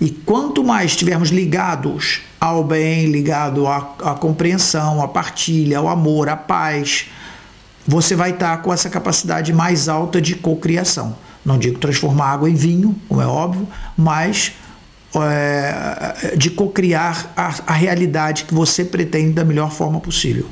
[0.00, 6.28] e quanto mais estivermos ligados ao bem, ligado à, à compreensão, à partilha, ao amor,
[6.28, 7.06] à paz,
[7.86, 11.16] você vai estar com essa capacidade mais alta de cocriação.
[11.44, 14.52] Não digo transformar água em vinho, como é óbvio, mas
[15.16, 20.46] é, de cocriar a, a realidade que você pretende da melhor forma possível.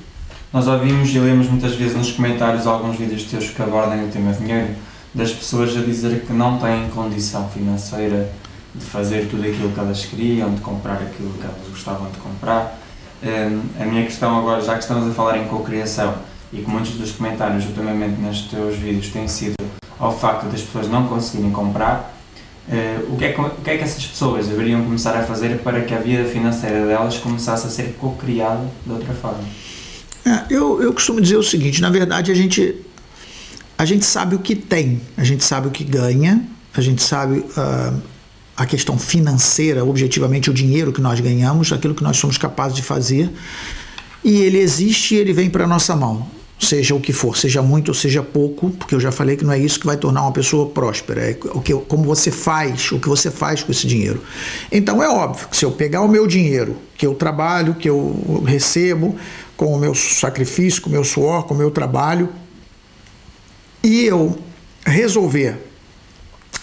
[0.52, 4.32] Nós ouvimos e lemos muitas vezes nos comentários alguns vídeos teus que abordam o tema
[4.32, 4.70] dinheiro,
[5.14, 8.30] das pessoas a dizer que não têm condição financeira
[8.78, 12.78] de fazer tudo aquilo que elas queriam, de comprar aquilo que elas gostavam de comprar.
[13.22, 16.14] Um, a minha questão agora, já que estamos a falar em cocriação
[16.52, 19.54] e que muitos dos comentários, ultimamente nestes teus vídeos, têm sido
[19.98, 22.14] ao facto das pessoas não conseguirem comprar,
[22.68, 25.58] uh, o, que é que, o que é que essas pessoas deveriam começar a fazer
[25.58, 29.44] para que a vida financeira delas começasse a ser cocriada de outra forma?
[30.24, 32.74] É, eu, eu costumo dizer o seguinte: na verdade, a gente,
[33.78, 36.42] a gente sabe o que tem, a gente sabe o que ganha,
[36.74, 37.38] a gente sabe.
[37.38, 38.15] Uh,
[38.56, 42.82] a questão financeira, objetivamente o dinheiro que nós ganhamos, aquilo que nós somos capazes de
[42.82, 43.30] fazer,
[44.24, 46.26] e ele existe e ele vem para a nossa mão.
[46.58, 49.52] Seja o que for, seja muito ou seja pouco, porque eu já falei que não
[49.52, 52.98] é isso que vai tornar uma pessoa próspera, é o que, como você faz, o
[52.98, 54.22] que você faz com esse dinheiro.
[54.72, 58.42] Então é óbvio que se eu pegar o meu dinheiro, que eu trabalho, que eu
[58.46, 59.14] recebo,
[59.54, 62.30] com o meu sacrifício, com o meu suor, com o meu trabalho,
[63.84, 64.38] e eu
[64.86, 65.65] resolver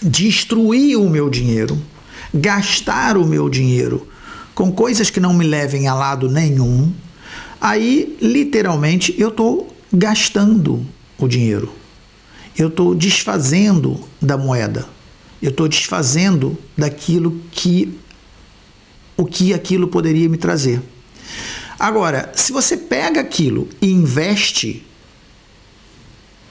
[0.04, 1.82] destruir o meu dinheiro,
[2.34, 4.08] gastar o meu dinheiro
[4.54, 6.94] com coisas que não me levem a lado nenhum,
[7.60, 10.86] aí literalmente eu estou gastando
[11.18, 11.72] o dinheiro.
[12.56, 14.88] Eu estou desfazendo da moeda.
[15.42, 17.98] Eu estou desfazendo daquilo que
[19.18, 20.82] o que aquilo poderia me trazer.
[21.80, 24.86] Agora, se você pega aquilo e investe,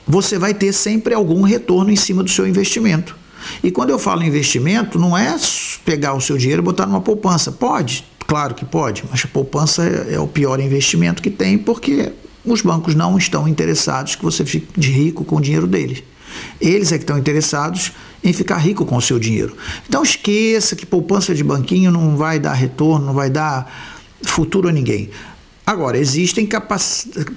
[0.07, 3.17] você vai ter sempre algum retorno em cima do seu investimento.
[3.63, 5.37] E quando eu falo investimento, não é
[5.85, 7.53] pegar o seu dinheiro e botar numa poupança.
[7.53, 12.13] Pode, claro que pode, mas a poupança é, o pior investimento que tem porque
[12.45, 16.03] os bancos não estão interessados que você fique de rico com o dinheiro deles.
[16.61, 17.93] Eles é que estão interessados
[18.25, 19.57] em ficar rico com o seu dinheiro.
[19.89, 23.71] Então esqueça que poupança de banquinho não vai dar retorno, não vai dar
[24.23, 25.11] futuro a ninguém.
[25.65, 26.49] Agora, existem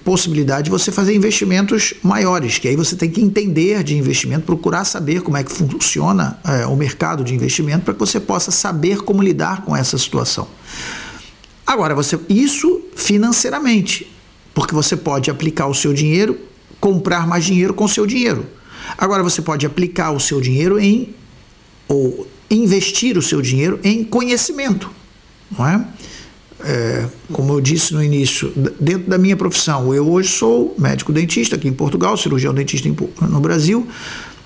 [0.04, 4.84] possibilidade de você fazer investimentos maiores, que aí você tem que entender de investimento, procurar
[4.84, 9.04] saber como é que funciona é, o mercado de investimento para que você possa saber
[9.04, 10.48] como lidar com essa situação.
[11.68, 14.12] Agora, você isso financeiramente,
[14.56, 16.40] porque você pode aplicar o seu dinheiro,
[16.80, 18.48] comprar mais dinheiro com o seu dinheiro.
[18.98, 21.14] Agora, você pode aplicar o seu dinheiro em
[21.88, 24.90] ou investir o seu dinheiro em conhecimento,
[25.56, 25.86] não é?
[26.66, 31.56] É, como eu disse no início, dentro da minha profissão, eu hoje sou médico dentista
[31.56, 32.90] aqui em Portugal, cirurgião dentista
[33.22, 33.88] no Brasil.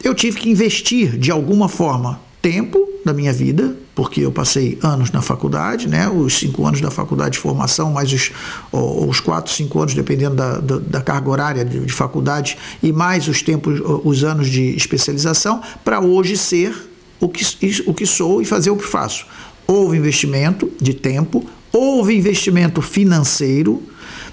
[0.04, 5.12] Eu tive que investir de alguma forma tempo da minha vida, porque eu passei anos
[5.12, 6.10] na faculdade, né?
[6.10, 8.32] os cinco anos da faculdade de formação, mais os,
[8.72, 13.28] os quatro, cinco anos, dependendo da, da, da carga horária de, de, faculdade, e mais
[13.28, 16.76] os tempos, os anos de especialização, para hoje ser
[17.20, 17.44] o que,
[17.86, 19.26] o que sou e fazer o que faço.
[19.68, 23.84] Houve investimento de tempo, houve investimento financeiro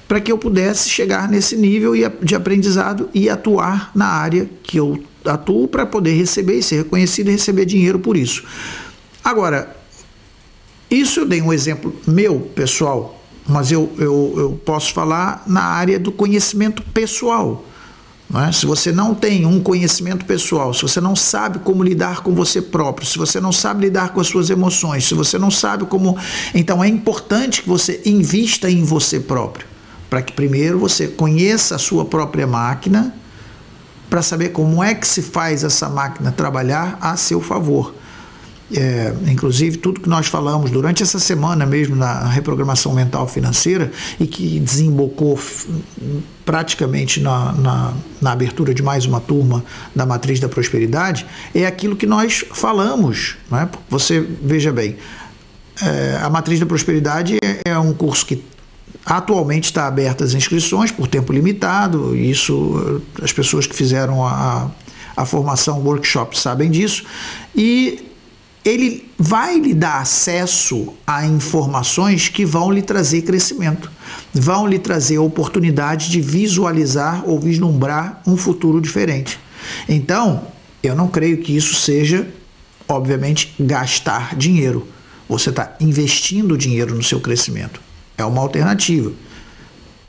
[0.09, 5.03] para que eu pudesse chegar nesse nível de aprendizado e atuar na área que eu
[5.25, 8.45] atuo para poder receber e ser reconhecido e receber dinheiro por isso.
[9.25, 9.77] Agora,
[10.89, 15.99] isso eu dei um exemplo meu, pessoal, mas eu, eu, eu posso falar na área
[15.99, 17.66] do conhecimento pessoal.
[18.35, 18.51] É?
[18.51, 22.61] Se você não tem um conhecimento pessoal, se você não sabe como lidar com você
[22.61, 26.19] próprio, se você não sabe lidar com as suas emoções, se você não sabe como.
[26.55, 29.67] Então é importante que você invista em você próprio,
[30.11, 33.15] para que primeiro você conheça a sua própria máquina,
[34.11, 37.95] para saber como é que se faz essa máquina trabalhar a seu favor.
[38.75, 44.27] É, inclusive tudo que nós falamos durante essa semana mesmo na reprogramação mental financeira e
[44.27, 45.39] que desembocou
[46.45, 51.25] praticamente na, na, na, abertura de mais uma turma da Matriz da Prosperidade,
[51.55, 53.37] é aquilo que nós falamos.
[53.49, 53.69] Né?
[53.89, 54.97] Você veja bem,
[55.81, 58.43] é, a Matriz da Prosperidade é, é um curso que
[59.05, 64.71] atualmente está aberto às inscrições por tempo limitado, isso as pessoas que fizeram a,
[65.17, 67.05] a formação workshop sabem disso,
[67.55, 68.07] e
[68.67, 73.89] ele vai lhe dar acesso a informações que vão lhe trazer crescimento,
[74.35, 79.39] vão lhe trazer oportunidade de visualizar ou vislumbrar um futuro diferente.
[79.89, 80.49] Então,
[80.83, 82.29] eu não creio que isso seja,
[82.89, 84.89] obviamente, gastar dinheiro.
[85.29, 87.81] Você está investindo dinheiro no seu crescimento.
[88.19, 89.13] É uma alternativa.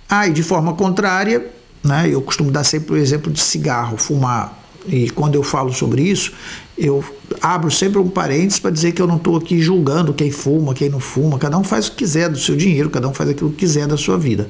[0.09, 1.47] Ah, e de forma contrária,
[1.83, 4.57] né, eu costumo dar sempre o exemplo de cigarro, fumar.
[4.87, 6.31] E quando eu falo sobre isso,
[6.77, 7.03] eu
[7.41, 10.89] abro sempre um parênteses para dizer que eu não estou aqui julgando quem fuma, quem
[10.89, 13.49] não fuma, cada um faz o que quiser do seu dinheiro, cada um faz aquilo
[13.49, 14.47] que quiser da sua vida.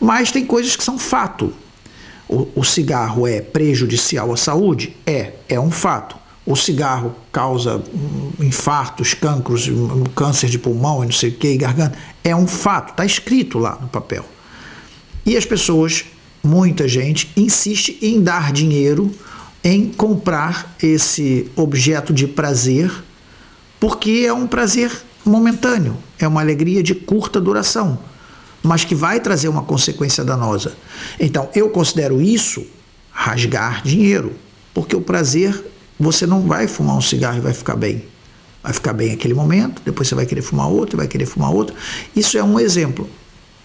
[0.00, 1.52] Mas tem coisas que são fato.
[2.28, 4.94] O, o cigarro é prejudicial à saúde?
[5.06, 6.16] É, é um fato.
[6.44, 11.56] O cigarro causa hum, infartos, cancros, hum, câncer de pulmão e não sei o que,
[11.56, 11.96] garganta.
[12.22, 14.24] É um fato, está escrito lá no papel.
[15.24, 16.06] E as pessoas,
[16.42, 19.10] muita gente, insiste em dar dinheiro
[19.68, 22.90] em comprar esse objeto de prazer,
[23.78, 24.90] porque é um prazer
[25.26, 27.98] momentâneo, é uma alegria de curta duração,
[28.62, 30.74] mas que vai trazer uma consequência danosa.
[31.20, 32.66] Então, eu considero isso
[33.10, 34.32] rasgar dinheiro,
[34.72, 35.62] porque o prazer,
[36.00, 38.02] você não vai fumar um cigarro e vai ficar bem.
[38.62, 41.76] Vai ficar bem aquele momento, depois você vai querer fumar outro, vai querer fumar outro.
[42.16, 43.08] Isso é um exemplo.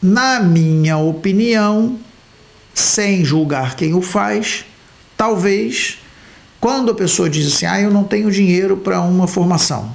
[0.01, 1.97] Na minha opinião,
[2.73, 4.65] sem julgar quem o faz,
[5.23, 5.99] talvez
[6.59, 9.89] quando a pessoa diz assim, ah, eu não tenho dinheiro para uma formação,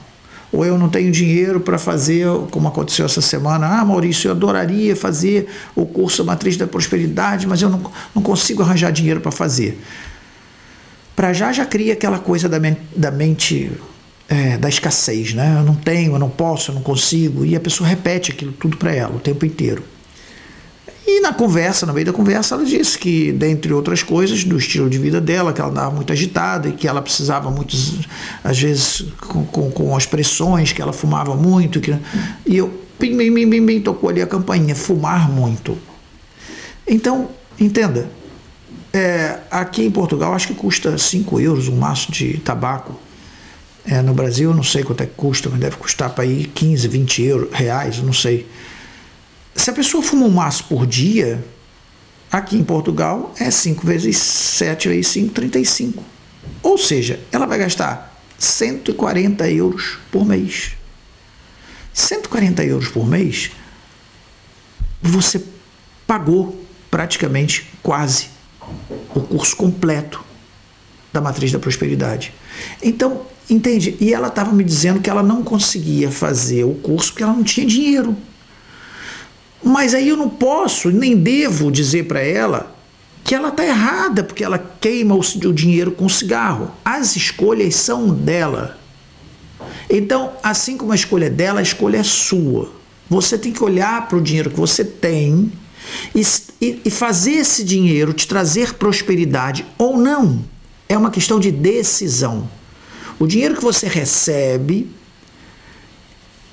[0.50, 4.96] ou eu não tenho dinheiro para fazer, como aconteceu essa semana, ah, Maurício, eu adoraria
[4.96, 5.46] fazer
[5.76, 9.78] o curso Matriz da Prosperidade, mas eu não, não consigo arranjar dinheiro para fazer.
[11.14, 13.70] Para já já cria aquela coisa da, mente, da mente
[14.30, 15.56] é, da escassez, né?
[15.58, 18.78] Eu não tenho, eu não posso, eu não consigo, e a pessoa repete aquilo tudo
[18.78, 19.82] para ela o tempo inteiro.
[21.10, 24.90] E na conversa, no meio da conversa, ela disse que, dentre outras coisas, do estilo
[24.90, 27.94] de vida dela, que ela andava muito agitada e que ela precisava muitas,
[28.44, 31.80] às vezes, com, com, com as pressões, que ela fumava muito.
[31.80, 31.96] Que,
[32.44, 35.78] e eu, bim, bim, bim, bim, tocou ali a campainha, fumar muito.
[36.86, 38.10] Então, entenda,
[38.92, 42.94] é, aqui em Portugal acho que custa 5 euros um maço de tabaco.
[43.86, 46.86] É, no Brasil, não sei quanto é que custa, mas deve custar para ir 15,
[46.86, 48.46] 20 euros, reais, não sei.
[49.58, 51.44] Se a pessoa fuma um maço por dia,
[52.30, 56.04] aqui em Portugal é 5 vezes 7 vezes 5, 35.
[56.62, 60.74] Ou seja, ela vai gastar 140 euros por mês.
[61.92, 63.50] 140 euros por mês,
[65.02, 65.42] você
[66.06, 68.28] pagou praticamente quase
[69.12, 70.24] o curso completo
[71.12, 72.32] da matriz da prosperidade.
[72.80, 73.96] Então, entende?
[74.00, 77.42] E ela estava me dizendo que ela não conseguia fazer o curso porque ela não
[77.42, 78.16] tinha dinheiro.
[79.62, 82.74] Mas aí eu não posso, nem devo dizer para ela
[83.24, 86.70] que ela está errada porque ela queima o, o dinheiro com cigarro.
[86.84, 88.78] As escolhas são dela.
[89.90, 92.72] Então, assim como a escolha é dela, a escolha é sua.
[93.10, 95.52] Você tem que olhar para o dinheiro que você tem
[96.14, 96.22] e,
[96.60, 100.44] e, e fazer esse dinheiro te trazer prosperidade ou não.
[100.88, 102.48] É uma questão de decisão.
[103.18, 104.90] O dinheiro que você recebe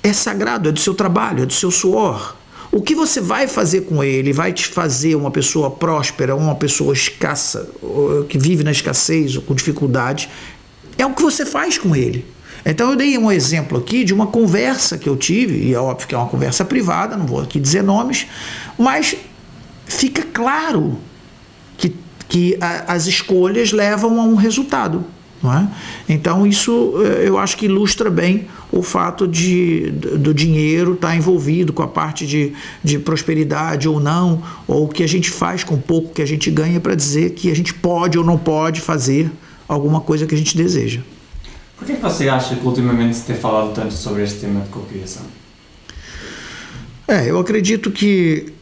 [0.02, 2.36] é sagrado, é do seu trabalho, é do seu suor.
[2.76, 6.92] O que você vai fazer com ele vai te fazer uma pessoa próspera, uma pessoa
[6.92, 7.70] escassa,
[8.28, 10.28] que vive na escassez ou com dificuldade,
[10.98, 12.26] é o que você faz com ele.
[12.66, 16.06] Então eu dei um exemplo aqui de uma conversa que eu tive, e é óbvio
[16.06, 18.26] que é uma conversa privada, não vou aqui dizer nomes,
[18.76, 19.16] mas
[19.86, 20.98] fica claro
[21.78, 21.96] que,
[22.28, 25.02] que a, as escolhas levam a um resultado.
[25.44, 26.14] É?
[26.14, 31.16] Então, isso eh, eu acho que ilustra bem o fato de, do dinheiro estar tá
[31.16, 35.62] envolvido com a parte de, de prosperidade ou não, ou o que a gente faz
[35.62, 38.38] com o pouco que a gente ganha para dizer que a gente pode ou não
[38.38, 39.30] pode fazer
[39.68, 41.00] alguma coisa que a gente deseja.
[41.76, 45.22] Por que você acha que ultimamente se tem falado tanto sobre este tema de cocriação?
[47.06, 48.52] É, eu acredito que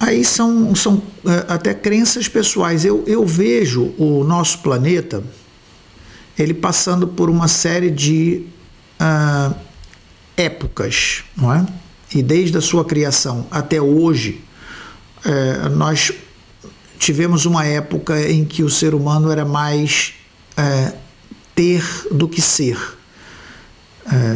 [0.00, 2.86] Aí são, são é, até crenças pessoais.
[2.86, 5.22] Eu, eu vejo o nosso planeta
[6.38, 8.46] ele passando por uma série de
[8.98, 9.54] uh,
[10.38, 11.66] épocas, não é?
[12.14, 14.42] E desde a sua criação até hoje,
[15.26, 16.12] uh, nós
[16.98, 20.14] tivemos uma época em que o ser humano era mais
[20.52, 20.96] uh,
[21.54, 22.78] ter do que ser.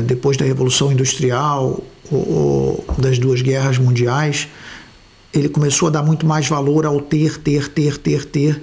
[0.07, 4.47] depois da Revolução Industrial, ou, ou das duas guerras mundiais,
[5.35, 8.63] ele começou a dar muito mais valor ao ter, ter, ter, ter, ter.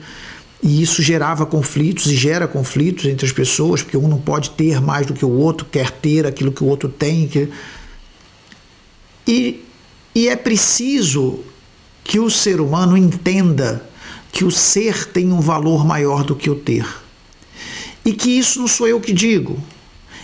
[0.63, 4.80] E isso gerava conflitos e gera conflitos entre as pessoas, porque um não pode ter
[4.80, 7.28] mais do que o outro, quer ter aquilo que o outro tem.
[7.28, 7.49] Que...
[9.28, 9.65] E,
[10.15, 11.39] e é preciso
[12.03, 13.86] que o ser humano entenda
[14.32, 16.88] que o ser tem um valor maior do que o ter.
[18.05, 19.61] E que isso não sou eu que digo,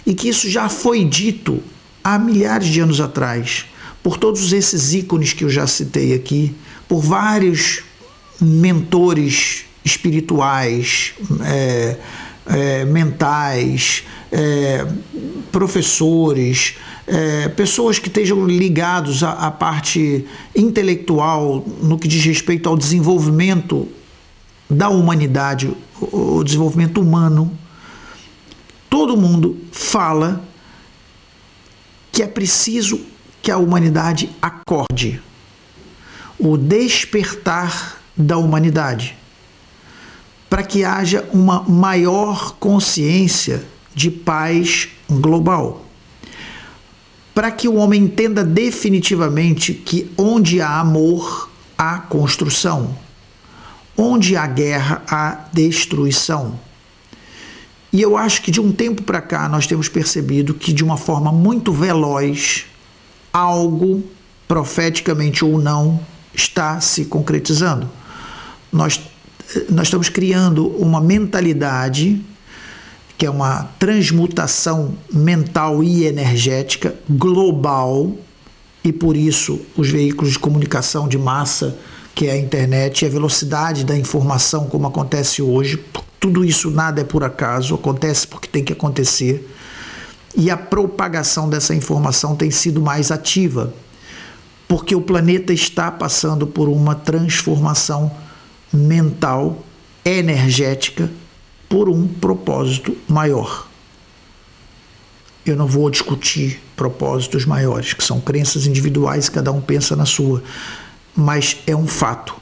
[0.06, 1.62] e que isso já foi dito
[2.04, 3.66] há milhares de anos atrás
[4.08, 6.56] por todos esses ícones que eu já citei aqui,
[6.88, 7.84] por vários
[8.40, 11.98] mentores espirituais, é,
[12.46, 14.88] é, mentais, é,
[15.52, 22.78] professores, é, pessoas que estejam ligados à, à, parte intelectual no que diz respeito ao
[22.78, 23.90] desenvolvimento
[24.70, 27.52] da humanidade, o, o desenvolvimento humano.
[28.90, 30.42] Todo mundo fala
[32.10, 33.17] que é preciso
[33.48, 35.22] que a humanidade acorde,
[36.38, 39.16] o despertar da humanidade,
[40.50, 43.64] para que haja uma maior consciência
[43.96, 45.86] de paz global.
[47.34, 52.98] Para que o homem entenda definitivamente que onde há amor, há construção,
[53.96, 56.60] onde há guerra, há destruição.
[57.94, 60.98] E eu acho que de um tempo para cá nós temos percebido que, de uma
[60.98, 62.66] forma muito veloz,
[63.32, 64.04] algo,
[64.48, 66.00] profeticamente ou não,
[66.34, 67.90] está se concretizando.
[68.72, 69.00] Nós,
[69.70, 72.22] nós estamos criando uma mentalidade
[73.18, 78.16] que é uma transmutação mental e energética global,
[78.84, 81.76] e por isso os veículos de comunicação de massa,
[82.14, 85.84] que é a internet, e a velocidade da informação, como acontece hoje,
[86.20, 89.50] tudo isso nada é por acaso, acontece porque tem que acontecer
[90.38, 93.74] e a propagação dessa informação tem sido mais ativa,
[94.68, 98.12] porque o planeta está passando por uma transformação
[98.72, 99.64] mental,
[100.06, 101.10] energética,
[101.68, 103.68] por um propósito maior.
[105.44, 110.44] Eu não vou discutir propósitos maiores, que são crenças individuais, cada um pensa na sua.
[111.16, 112.36] mas é um fato.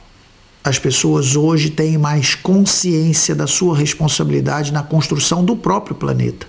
[0.62, 6.46] As pessoas hoje têm mais consciência da sua responsabilidade na construção do próprio planeta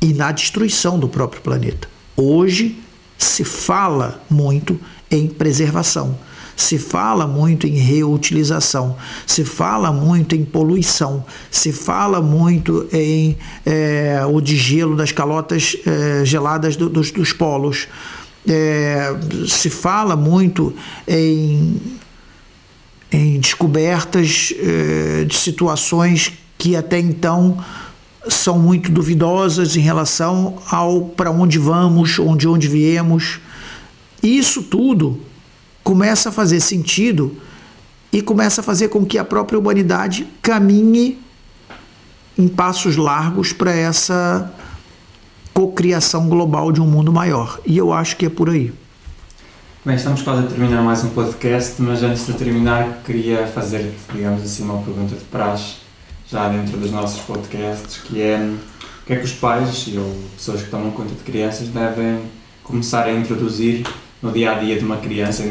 [0.00, 1.88] e na destruição do próprio planeta.
[2.16, 2.78] Hoje
[3.16, 4.78] se fala muito
[5.10, 6.16] em preservação,
[6.56, 8.96] se fala muito em reutilização,
[9.26, 16.24] se fala muito em poluição, se fala muito em é, o degelo das calotas é,
[16.24, 17.88] geladas do, dos, dos polos
[18.48, 19.14] é,
[19.46, 20.74] se fala muito
[21.06, 21.76] em,
[23.12, 24.54] em descobertas
[25.26, 27.62] de situações que até então
[28.28, 33.40] são muito duvidosas em relação ao para onde vamos, onde onde viemos.
[34.22, 35.20] Isso tudo
[35.82, 37.36] começa a fazer sentido
[38.12, 41.18] e começa a fazer com que a própria humanidade caminhe
[42.36, 44.52] em passos largos para essa
[45.52, 47.58] cocriação global de um mundo maior.
[47.66, 48.72] E eu acho que é por aí.
[49.84, 54.42] Bem, estamos quase a terminar mais um podcast, mas antes de terminar queria fazer, digamos
[54.42, 55.76] assim, uma pergunta de praxe,
[56.30, 60.62] já dentro dos nossos podcasts, que é o que é que os pais ou pessoas
[60.62, 62.20] que tomam conta de crianças devem
[62.62, 63.86] começar a introduzir
[64.22, 65.42] no dia a dia de uma criança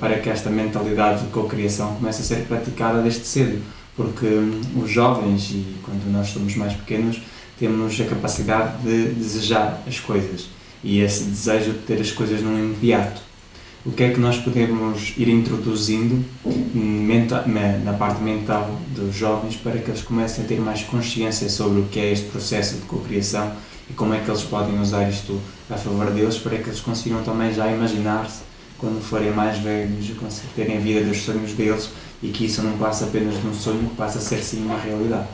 [0.00, 3.60] para que esta mentalidade de cocriação comece a ser praticada desde cedo,
[3.94, 7.20] porque hum, os jovens e quando nós somos mais pequenos
[7.58, 10.48] temos a capacidade de desejar as coisas
[10.82, 13.20] e esse desejo de ter as coisas num imediato.
[13.86, 16.24] O que é que nós podemos ir introduzindo
[17.84, 21.84] na parte mental dos jovens para que eles comecem a ter mais consciência sobre o
[21.84, 23.52] que é este processo de cocriação
[23.90, 27.22] e como é que eles podem usar isto a favor deles para que eles consigam
[27.22, 28.42] também já imaginar-se
[28.78, 30.14] quando forem mais velhos e
[30.56, 31.90] terem a vida dos sonhos deles
[32.22, 34.78] e que isso não passa apenas de um sonho, que passa a ser sim uma
[34.78, 35.28] realidade.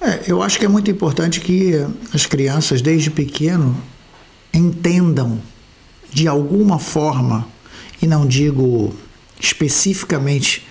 [0.00, 1.74] É, eu acho que é muito importante que
[2.12, 3.76] as crianças, desde pequeno,
[4.54, 5.40] entendam
[6.12, 7.46] de alguma forma,
[8.02, 8.92] e não digo
[9.40, 10.66] especificamente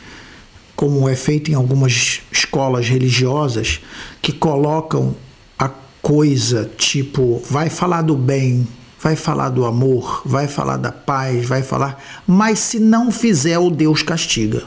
[0.76, 3.80] como é feito em algumas escolas religiosas,
[4.22, 5.16] que colocam
[5.58, 5.70] a
[6.02, 8.68] coisa tipo, vai falar do bem,
[9.00, 13.70] vai falar do amor, vai falar da paz, vai falar, mas se não fizer, o
[13.70, 14.64] Deus castiga.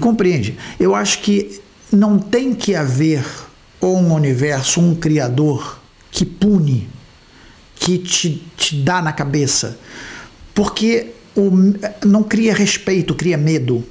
[0.00, 0.56] Compreende?
[0.80, 1.60] Eu acho que
[1.92, 3.24] não tem que haver
[3.80, 5.78] um universo, um criador
[6.10, 6.88] que pune,
[7.74, 9.78] que te, te dá na cabeça.
[10.54, 11.50] Porque o,
[12.04, 13.84] não cria respeito, cria medo.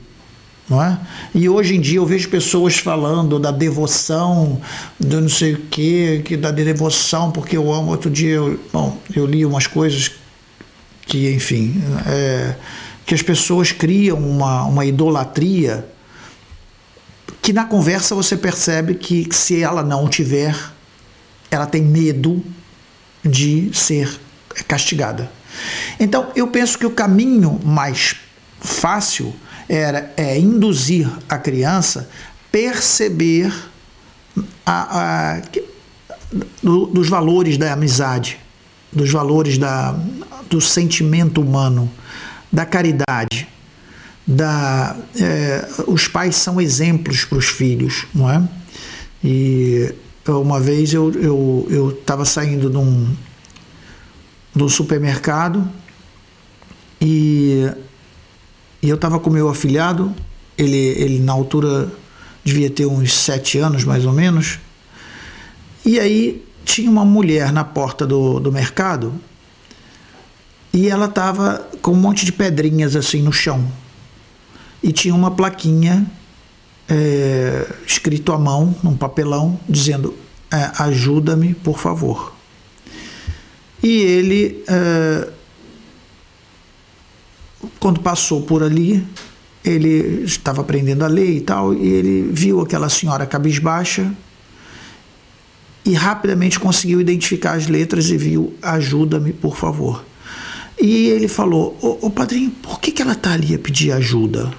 [0.68, 1.00] Não é?
[1.34, 4.60] E hoje em dia eu vejo pessoas falando da devoção,
[5.00, 7.92] do não sei o que, que da devoção, porque eu amo.
[7.92, 10.12] Outro dia, eu, bom, eu li umas coisas
[11.06, 12.56] que, enfim, é,
[13.06, 15.88] que as pessoas criam uma, uma idolatria
[17.46, 20.56] que na conversa você percebe que se ela não tiver,
[21.52, 22.44] ela tem medo
[23.24, 24.20] de ser
[24.68, 25.32] castigada.
[26.00, 28.16] Então, eu penso que o caminho mais
[28.60, 29.34] fácil
[29.68, 32.10] era é induzir a criança
[32.52, 33.54] perceber
[34.66, 35.42] a, a,
[36.64, 38.40] do, dos valores da amizade,
[38.94, 39.94] dos valores da,
[40.50, 41.92] do sentimento humano,
[42.50, 43.48] da caridade,
[44.26, 48.42] da é, os pais são exemplos para os filhos, não é?
[49.24, 49.94] E
[50.26, 53.14] uma vez eu eu eu estava saindo de um
[54.56, 55.68] do supermercado
[57.02, 57.70] e,
[58.82, 60.14] e eu estava com meu afilhado,
[60.58, 61.92] ele ele na altura
[62.44, 64.60] devia ter uns sete anos mais ou menos,
[65.86, 69.14] e aí tinha uma mulher na porta do, do mercado
[70.74, 73.66] e ela estava com um monte de pedrinhas assim no chão.
[74.84, 76.06] E tinha uma plaquinha
[76.90, 80.14] é, escrito à mão, num papelão, dizendo:
[80.52, 82.35] é, ajuda-me, por favor.
[83.86, 85.30] E ele, é,
[87.80, 89.06] quando passou por ali,
[89.64, 94.12] ele estava aprendendo a ler e tal, e ele viu aquela senhora cabisbaixa
[95.86, 100.04] e rapidamente conseguiu identificar as letras e viu: ajuda-me, por favor.
[100.82, 104.52] E ele falou: Ô, padrinho, por que, que ela está ali a pedir ajuda?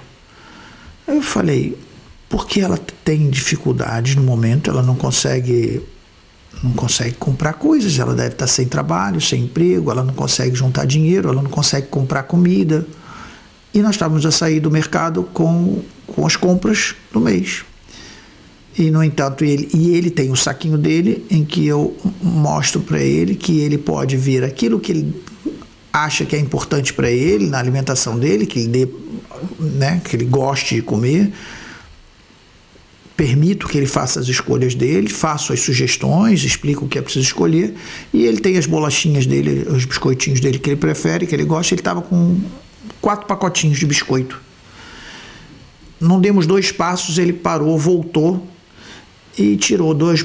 [1.05, 1.77] Eu falei,
[2.29, 5.83] porque ela tem dificuldades no momento, ela não consegue
[6.63, 10.85] não consegue comprar coisas, ela deve estar sem trabalho, sem emprego, ela não consegue juntar
[10.85, 12.85] dinheiro, ela não consegue comprar comida.
[13.73, 17.63] E nós estávamos a sair do mercado com, com as compras do mês.
[18.77, 22.99] E, no entanto, ele, e ele tem o saquinho dele em que eu mostro para
[22.99, 25.23] ele que ele pode vir aquilo que ele
[25.91, 28.87] acha que é importante para ele na alimentação dele, que ele dê
[29.59, 31.31] né, que ele goste de comer,
[33.17, 37.25] permito que ele faça as escolhas dele, faço as sugestões, explico o que é preciso
[37.25, 37.73] escolher,
[38.13, 41.73] e ele tem as bolachinhas dele, os biscoitinhos dele que ele prefere, que ele gosta,
[41.73, 42.39] ele estava com
[43.01, 44.39] quatro pacotinhos de biscoito.
[45.99, 48.47] não demos dois passos, ele parou, voltou
[49.35, 50.23] e tirou dois,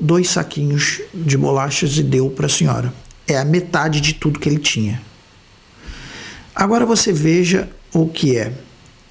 [0.00, 2.92] dois saquinhos de bolachas e deu para a senhora.
[3.26, 5.00] É a metade de tudo que ele tinha.
[6.52, 8.52] Agora você veja o que é.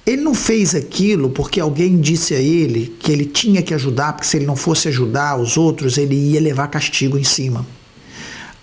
[0.04, 4.26] Ele não fez aquilo porque alguém disse a ele que ele tinha que ajudar, porque
[4.26, 7.64] se ele não fosse ajudar os outros, ele ia levar castigo em cima.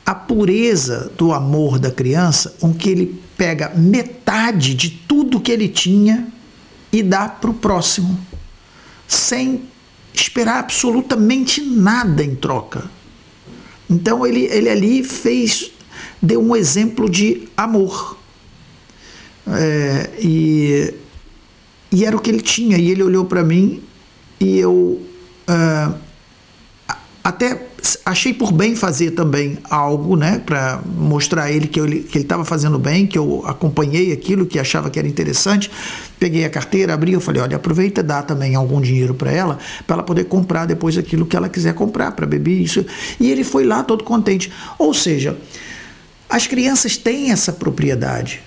[0.06, 5.70] A pureza do amor da criança, com que ele pega metade de tudo que ele
[5.70, 6.28] tinha
[6.92, 8.20] e dá para o próximo,
[9.08, 9.62] sem
[10.14, 12.90] esperar absolutamente nada em troca.
[13.90, 15.72] Então ele, ele ali fez,
[16.22, 18.18] deu um exemplo de amor.
[19.48, 20.94] É, e,
[21.92, 22.78] e era o que ele tinha.
[22.78, 23.82] E ele olhou para mim
[24.40, 25.02] e eu
[25.50, 25.94] uh,
[27.24, 27.68] até
[28.06, 32.24] achei por bem fazer também algo, né, para mostrar a ele que, eu, que ele
[32.24, 35.72] estava fazendo bem, que eu acompanhei aquilo, que achava que era interessante.
[36.20, 39.96] Peguei a carteira, abri, eu falei, olha, aproveita dá também algum dinheiro para ela, para
[39.96, 42.86] ela poder comprar depois aquilo que ela quiser comprar, para beber isso.
[43.20, 44.52] E ele foi lá todo contente.
[44.78, 45.38] Ou seja,
[46.30, 48.42] as crianças têm essa propriedade.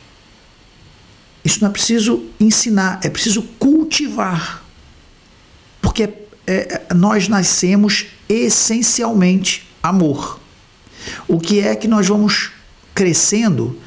[1.45, 4.63] Isso não é preciso ensinar, é preciso cultivar.
[5.81, 6.09] Porque
[6.47, 10.39] é, nós nascemos essencialmente amor.
[11.27, 12.53] O que é que nós vamos
[12.95, 13.79] crescendo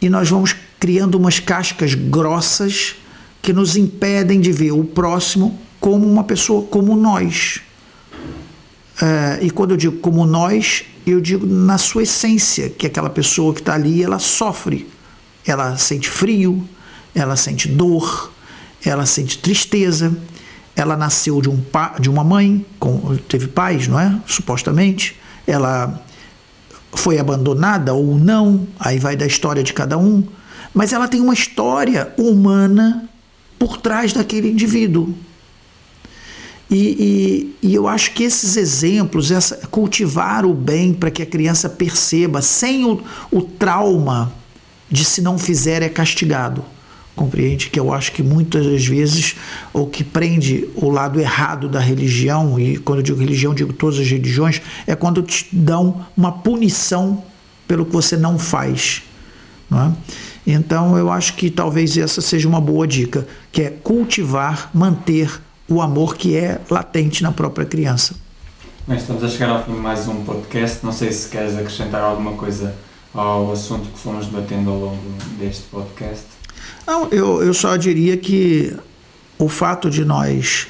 [0.00, 2.96] e nós vamos criando umas cascas grossas
[3.42, 7.60] que nos impedem de ver o próximo como uma pessoa como nós.
[9.00, 13.52] É, e quando eu digo como nós, eu digo na sua essência, que aquela pessoa
[13.52, 14.88] que está ali, ela sofre,
[15.46, 16.66] ela sente frio,
[17.14, 18.32] ela sente dor,
[18.84, 20.16] ela sente tristeza,
[20.76, 24.18] ela nasceu de, um pa, de uma mãe, com, teve pais, não é?
[24.26, 25.16] Supostamente.
[25.46, 26.02] Ela
[26.92, 30.26] foi abandonada ou não, aí vai da história de cada um.
[30.72, 33.08] Mas ela tem uma história humana
[33.58, 35.14] por trás daquele indivíduo.
[36.68, 41.26] E, e, e, eu acho que esses exemplos, essa, cultivar o bem para que a
[41.26, 43.00] criança perceba, sem o,
[43.30, 44.32] o trauma
[44.90, 46.64] de se não fizer é castigado
[47.14, 49.36] compreende que eu acho que muitas vezes
[49.72, 53.98] o que prende o lado errado da religião e quando eu digo religião digo todas
[53.98, 57.22] as religiões é quando te dão uma punição
[57.68, 59.02] pelo que você não faz
[59.70, 59.92] não é?
[60.46, 65.80] então eu acho que talvez essa seja uma boa dica que é cultivar manter o
[65.80, 68.14] amor que é latente na própria criança.
[68.86, 70.84] Bem, estamos a chegar ao fim de mais um podcast.
[70.84, 72.74] Não sei se queres acrescentar alguma coisa
[73.14, 75.02] ao assunto que fomos debatendo ao longo
[75.38, 76.24] deste podcast
[76.86, 78.74] não, eu, eu só diria que
[79.38, 80.66] o fato de nós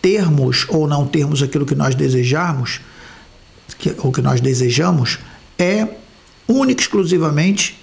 [0.00, 2.80] termos ou não termos aquilo que nós desejamos,
[3.78, 5.18] que, ou que nós desejamos,
[5.58, 5.86] é
[6.48, 7.78] única exclusivamente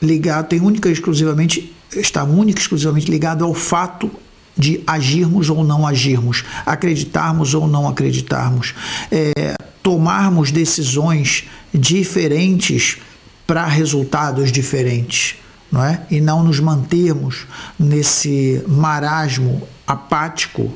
[0.00, 4.10] ligado, tem única exclusivamente, está única exclusivamente ligado ao fato
[4.56, 8.74] de agirmos ou não agirmos, acreditarmos ou não acreditarmos,
[9.10, 12.98] é, tomarmos decisões diferentes
[13.46, 15.36] para resultados diferentes
[15.70, 16.02] não é?
[16.10, 17.46] e não nos mantermos
[17.78, 20.72] nesse marasmo apático,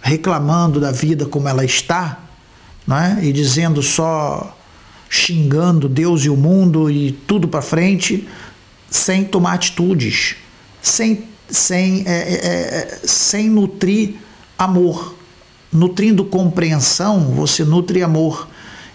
[0.00, 2.20] reclamando da vida como ela está,
[2.86, 3.18] não é?
[3.22, 4.56] e dizendo só,
[5.08, 8.28] xingando Deus e o mundo e tudo para frente,
[8.90, 10.36] sem tomar atitudes,
[10.82, 14.14] sem, sem, é, é, é, sem nutrir
[14.58, 15.14] amor.
[15.72, 18.48] Nutrindo compreensão, você nutre amor.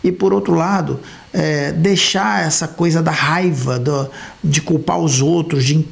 [0.03, 0.99] E por outro lado,
[1.33, 4.09] é, deixar essa coisa da raiva, do,
[4.43, 5.87] de culpar os outros, de,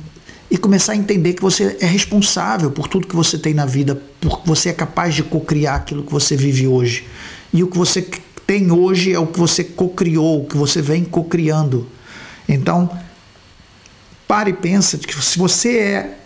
[0.52, 4.02] e começar a entender que você é responsável por tudo que você tem na vida,
[4.20, 7.08] porque você é capaz de cocriar aquilo que você vive hoje.
[7.54, 8.02] E o que você
[8.46, 11.88] tem hoje é o que você cocriou, o que você vem cocriando.
[12.48, 12.90] Então,
[14.28, 16.18] pare e pensa que se você é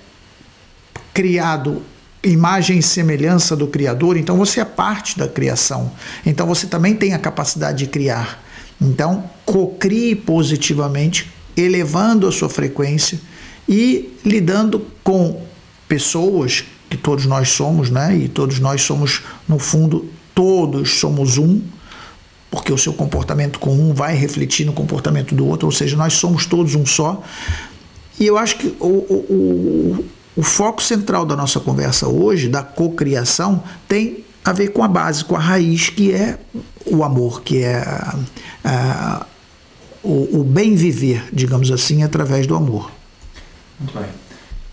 [1.13, 1.83] criado
[2.23, 5.91] imagem e semelhança do Criador, então você é parte da criação.
[6.25, 8.41] Então você também tem a capacidade de criar.
[8.81, 13.19] Então, cocrie positivamente, elevando a sua frequência
[13.67, 15.41] e lidando com
[15.87, 18.15] pessoas que todos nós somos, né?
[18.15, 21.61] E todos nós somos, no fundo, todos somos um,
[22.51, 26.13] porque o seu comportamento com um vai refletir no comportamento do outro, ou seja, nós
[26.13, 27.23] somos todos um só.
[28.19, 30.05] E eu acho que o, o, o,
[30.37, 35.23] o foco central da nossa conversa hoje, da cocriação, tem a ver com a base,
[35.23, 36.37] com a raiz, que é
[36.85, 37.83] o amor, que é
[40.03, 42.91] o, o bem viver, digamos assim, através do amor.
[43.79, 44.07] Muito bem.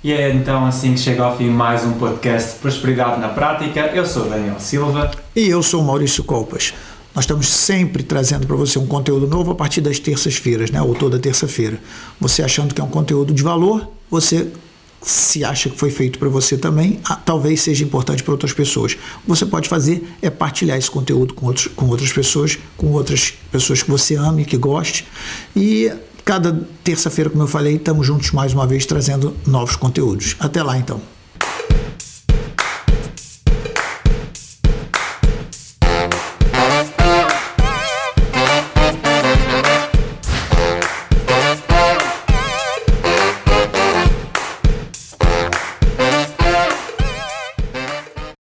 [0.03, 3.81] E é então assim que chega ao fim mais um podcast Prosperidade na Prática.
[3.95, 5.11] Eu sou Daniel Silva.
[5.37, 6.73] E eu sou Maurício Colpas.
[7.15, 10.81] Nós estamos sempre trazendo para você um conteúdo novo a partir das terças-feiras, né?
[10.81, 11.79] ou toda terça-feira.
[12.21, 14.49] Você achando que é um conteúdo de valor, você
[15.03, 18.93] se acha que foi feito para você também, talvez seja importante para outras pessoas.
[18.93, 22.89] O que você pode fazer é partilhar esse conteúdo com, outros, com outras pessoas, com
[22.93, 25.07] outras pessoas que você ame, que goste.
[25.57, 25.91] E
[26.25, 30.37] cada terça-feira, como eu falei, estamos juntos mais uma vez trazendo novos conteúdos.
[30.39, 31.01] Até lá então.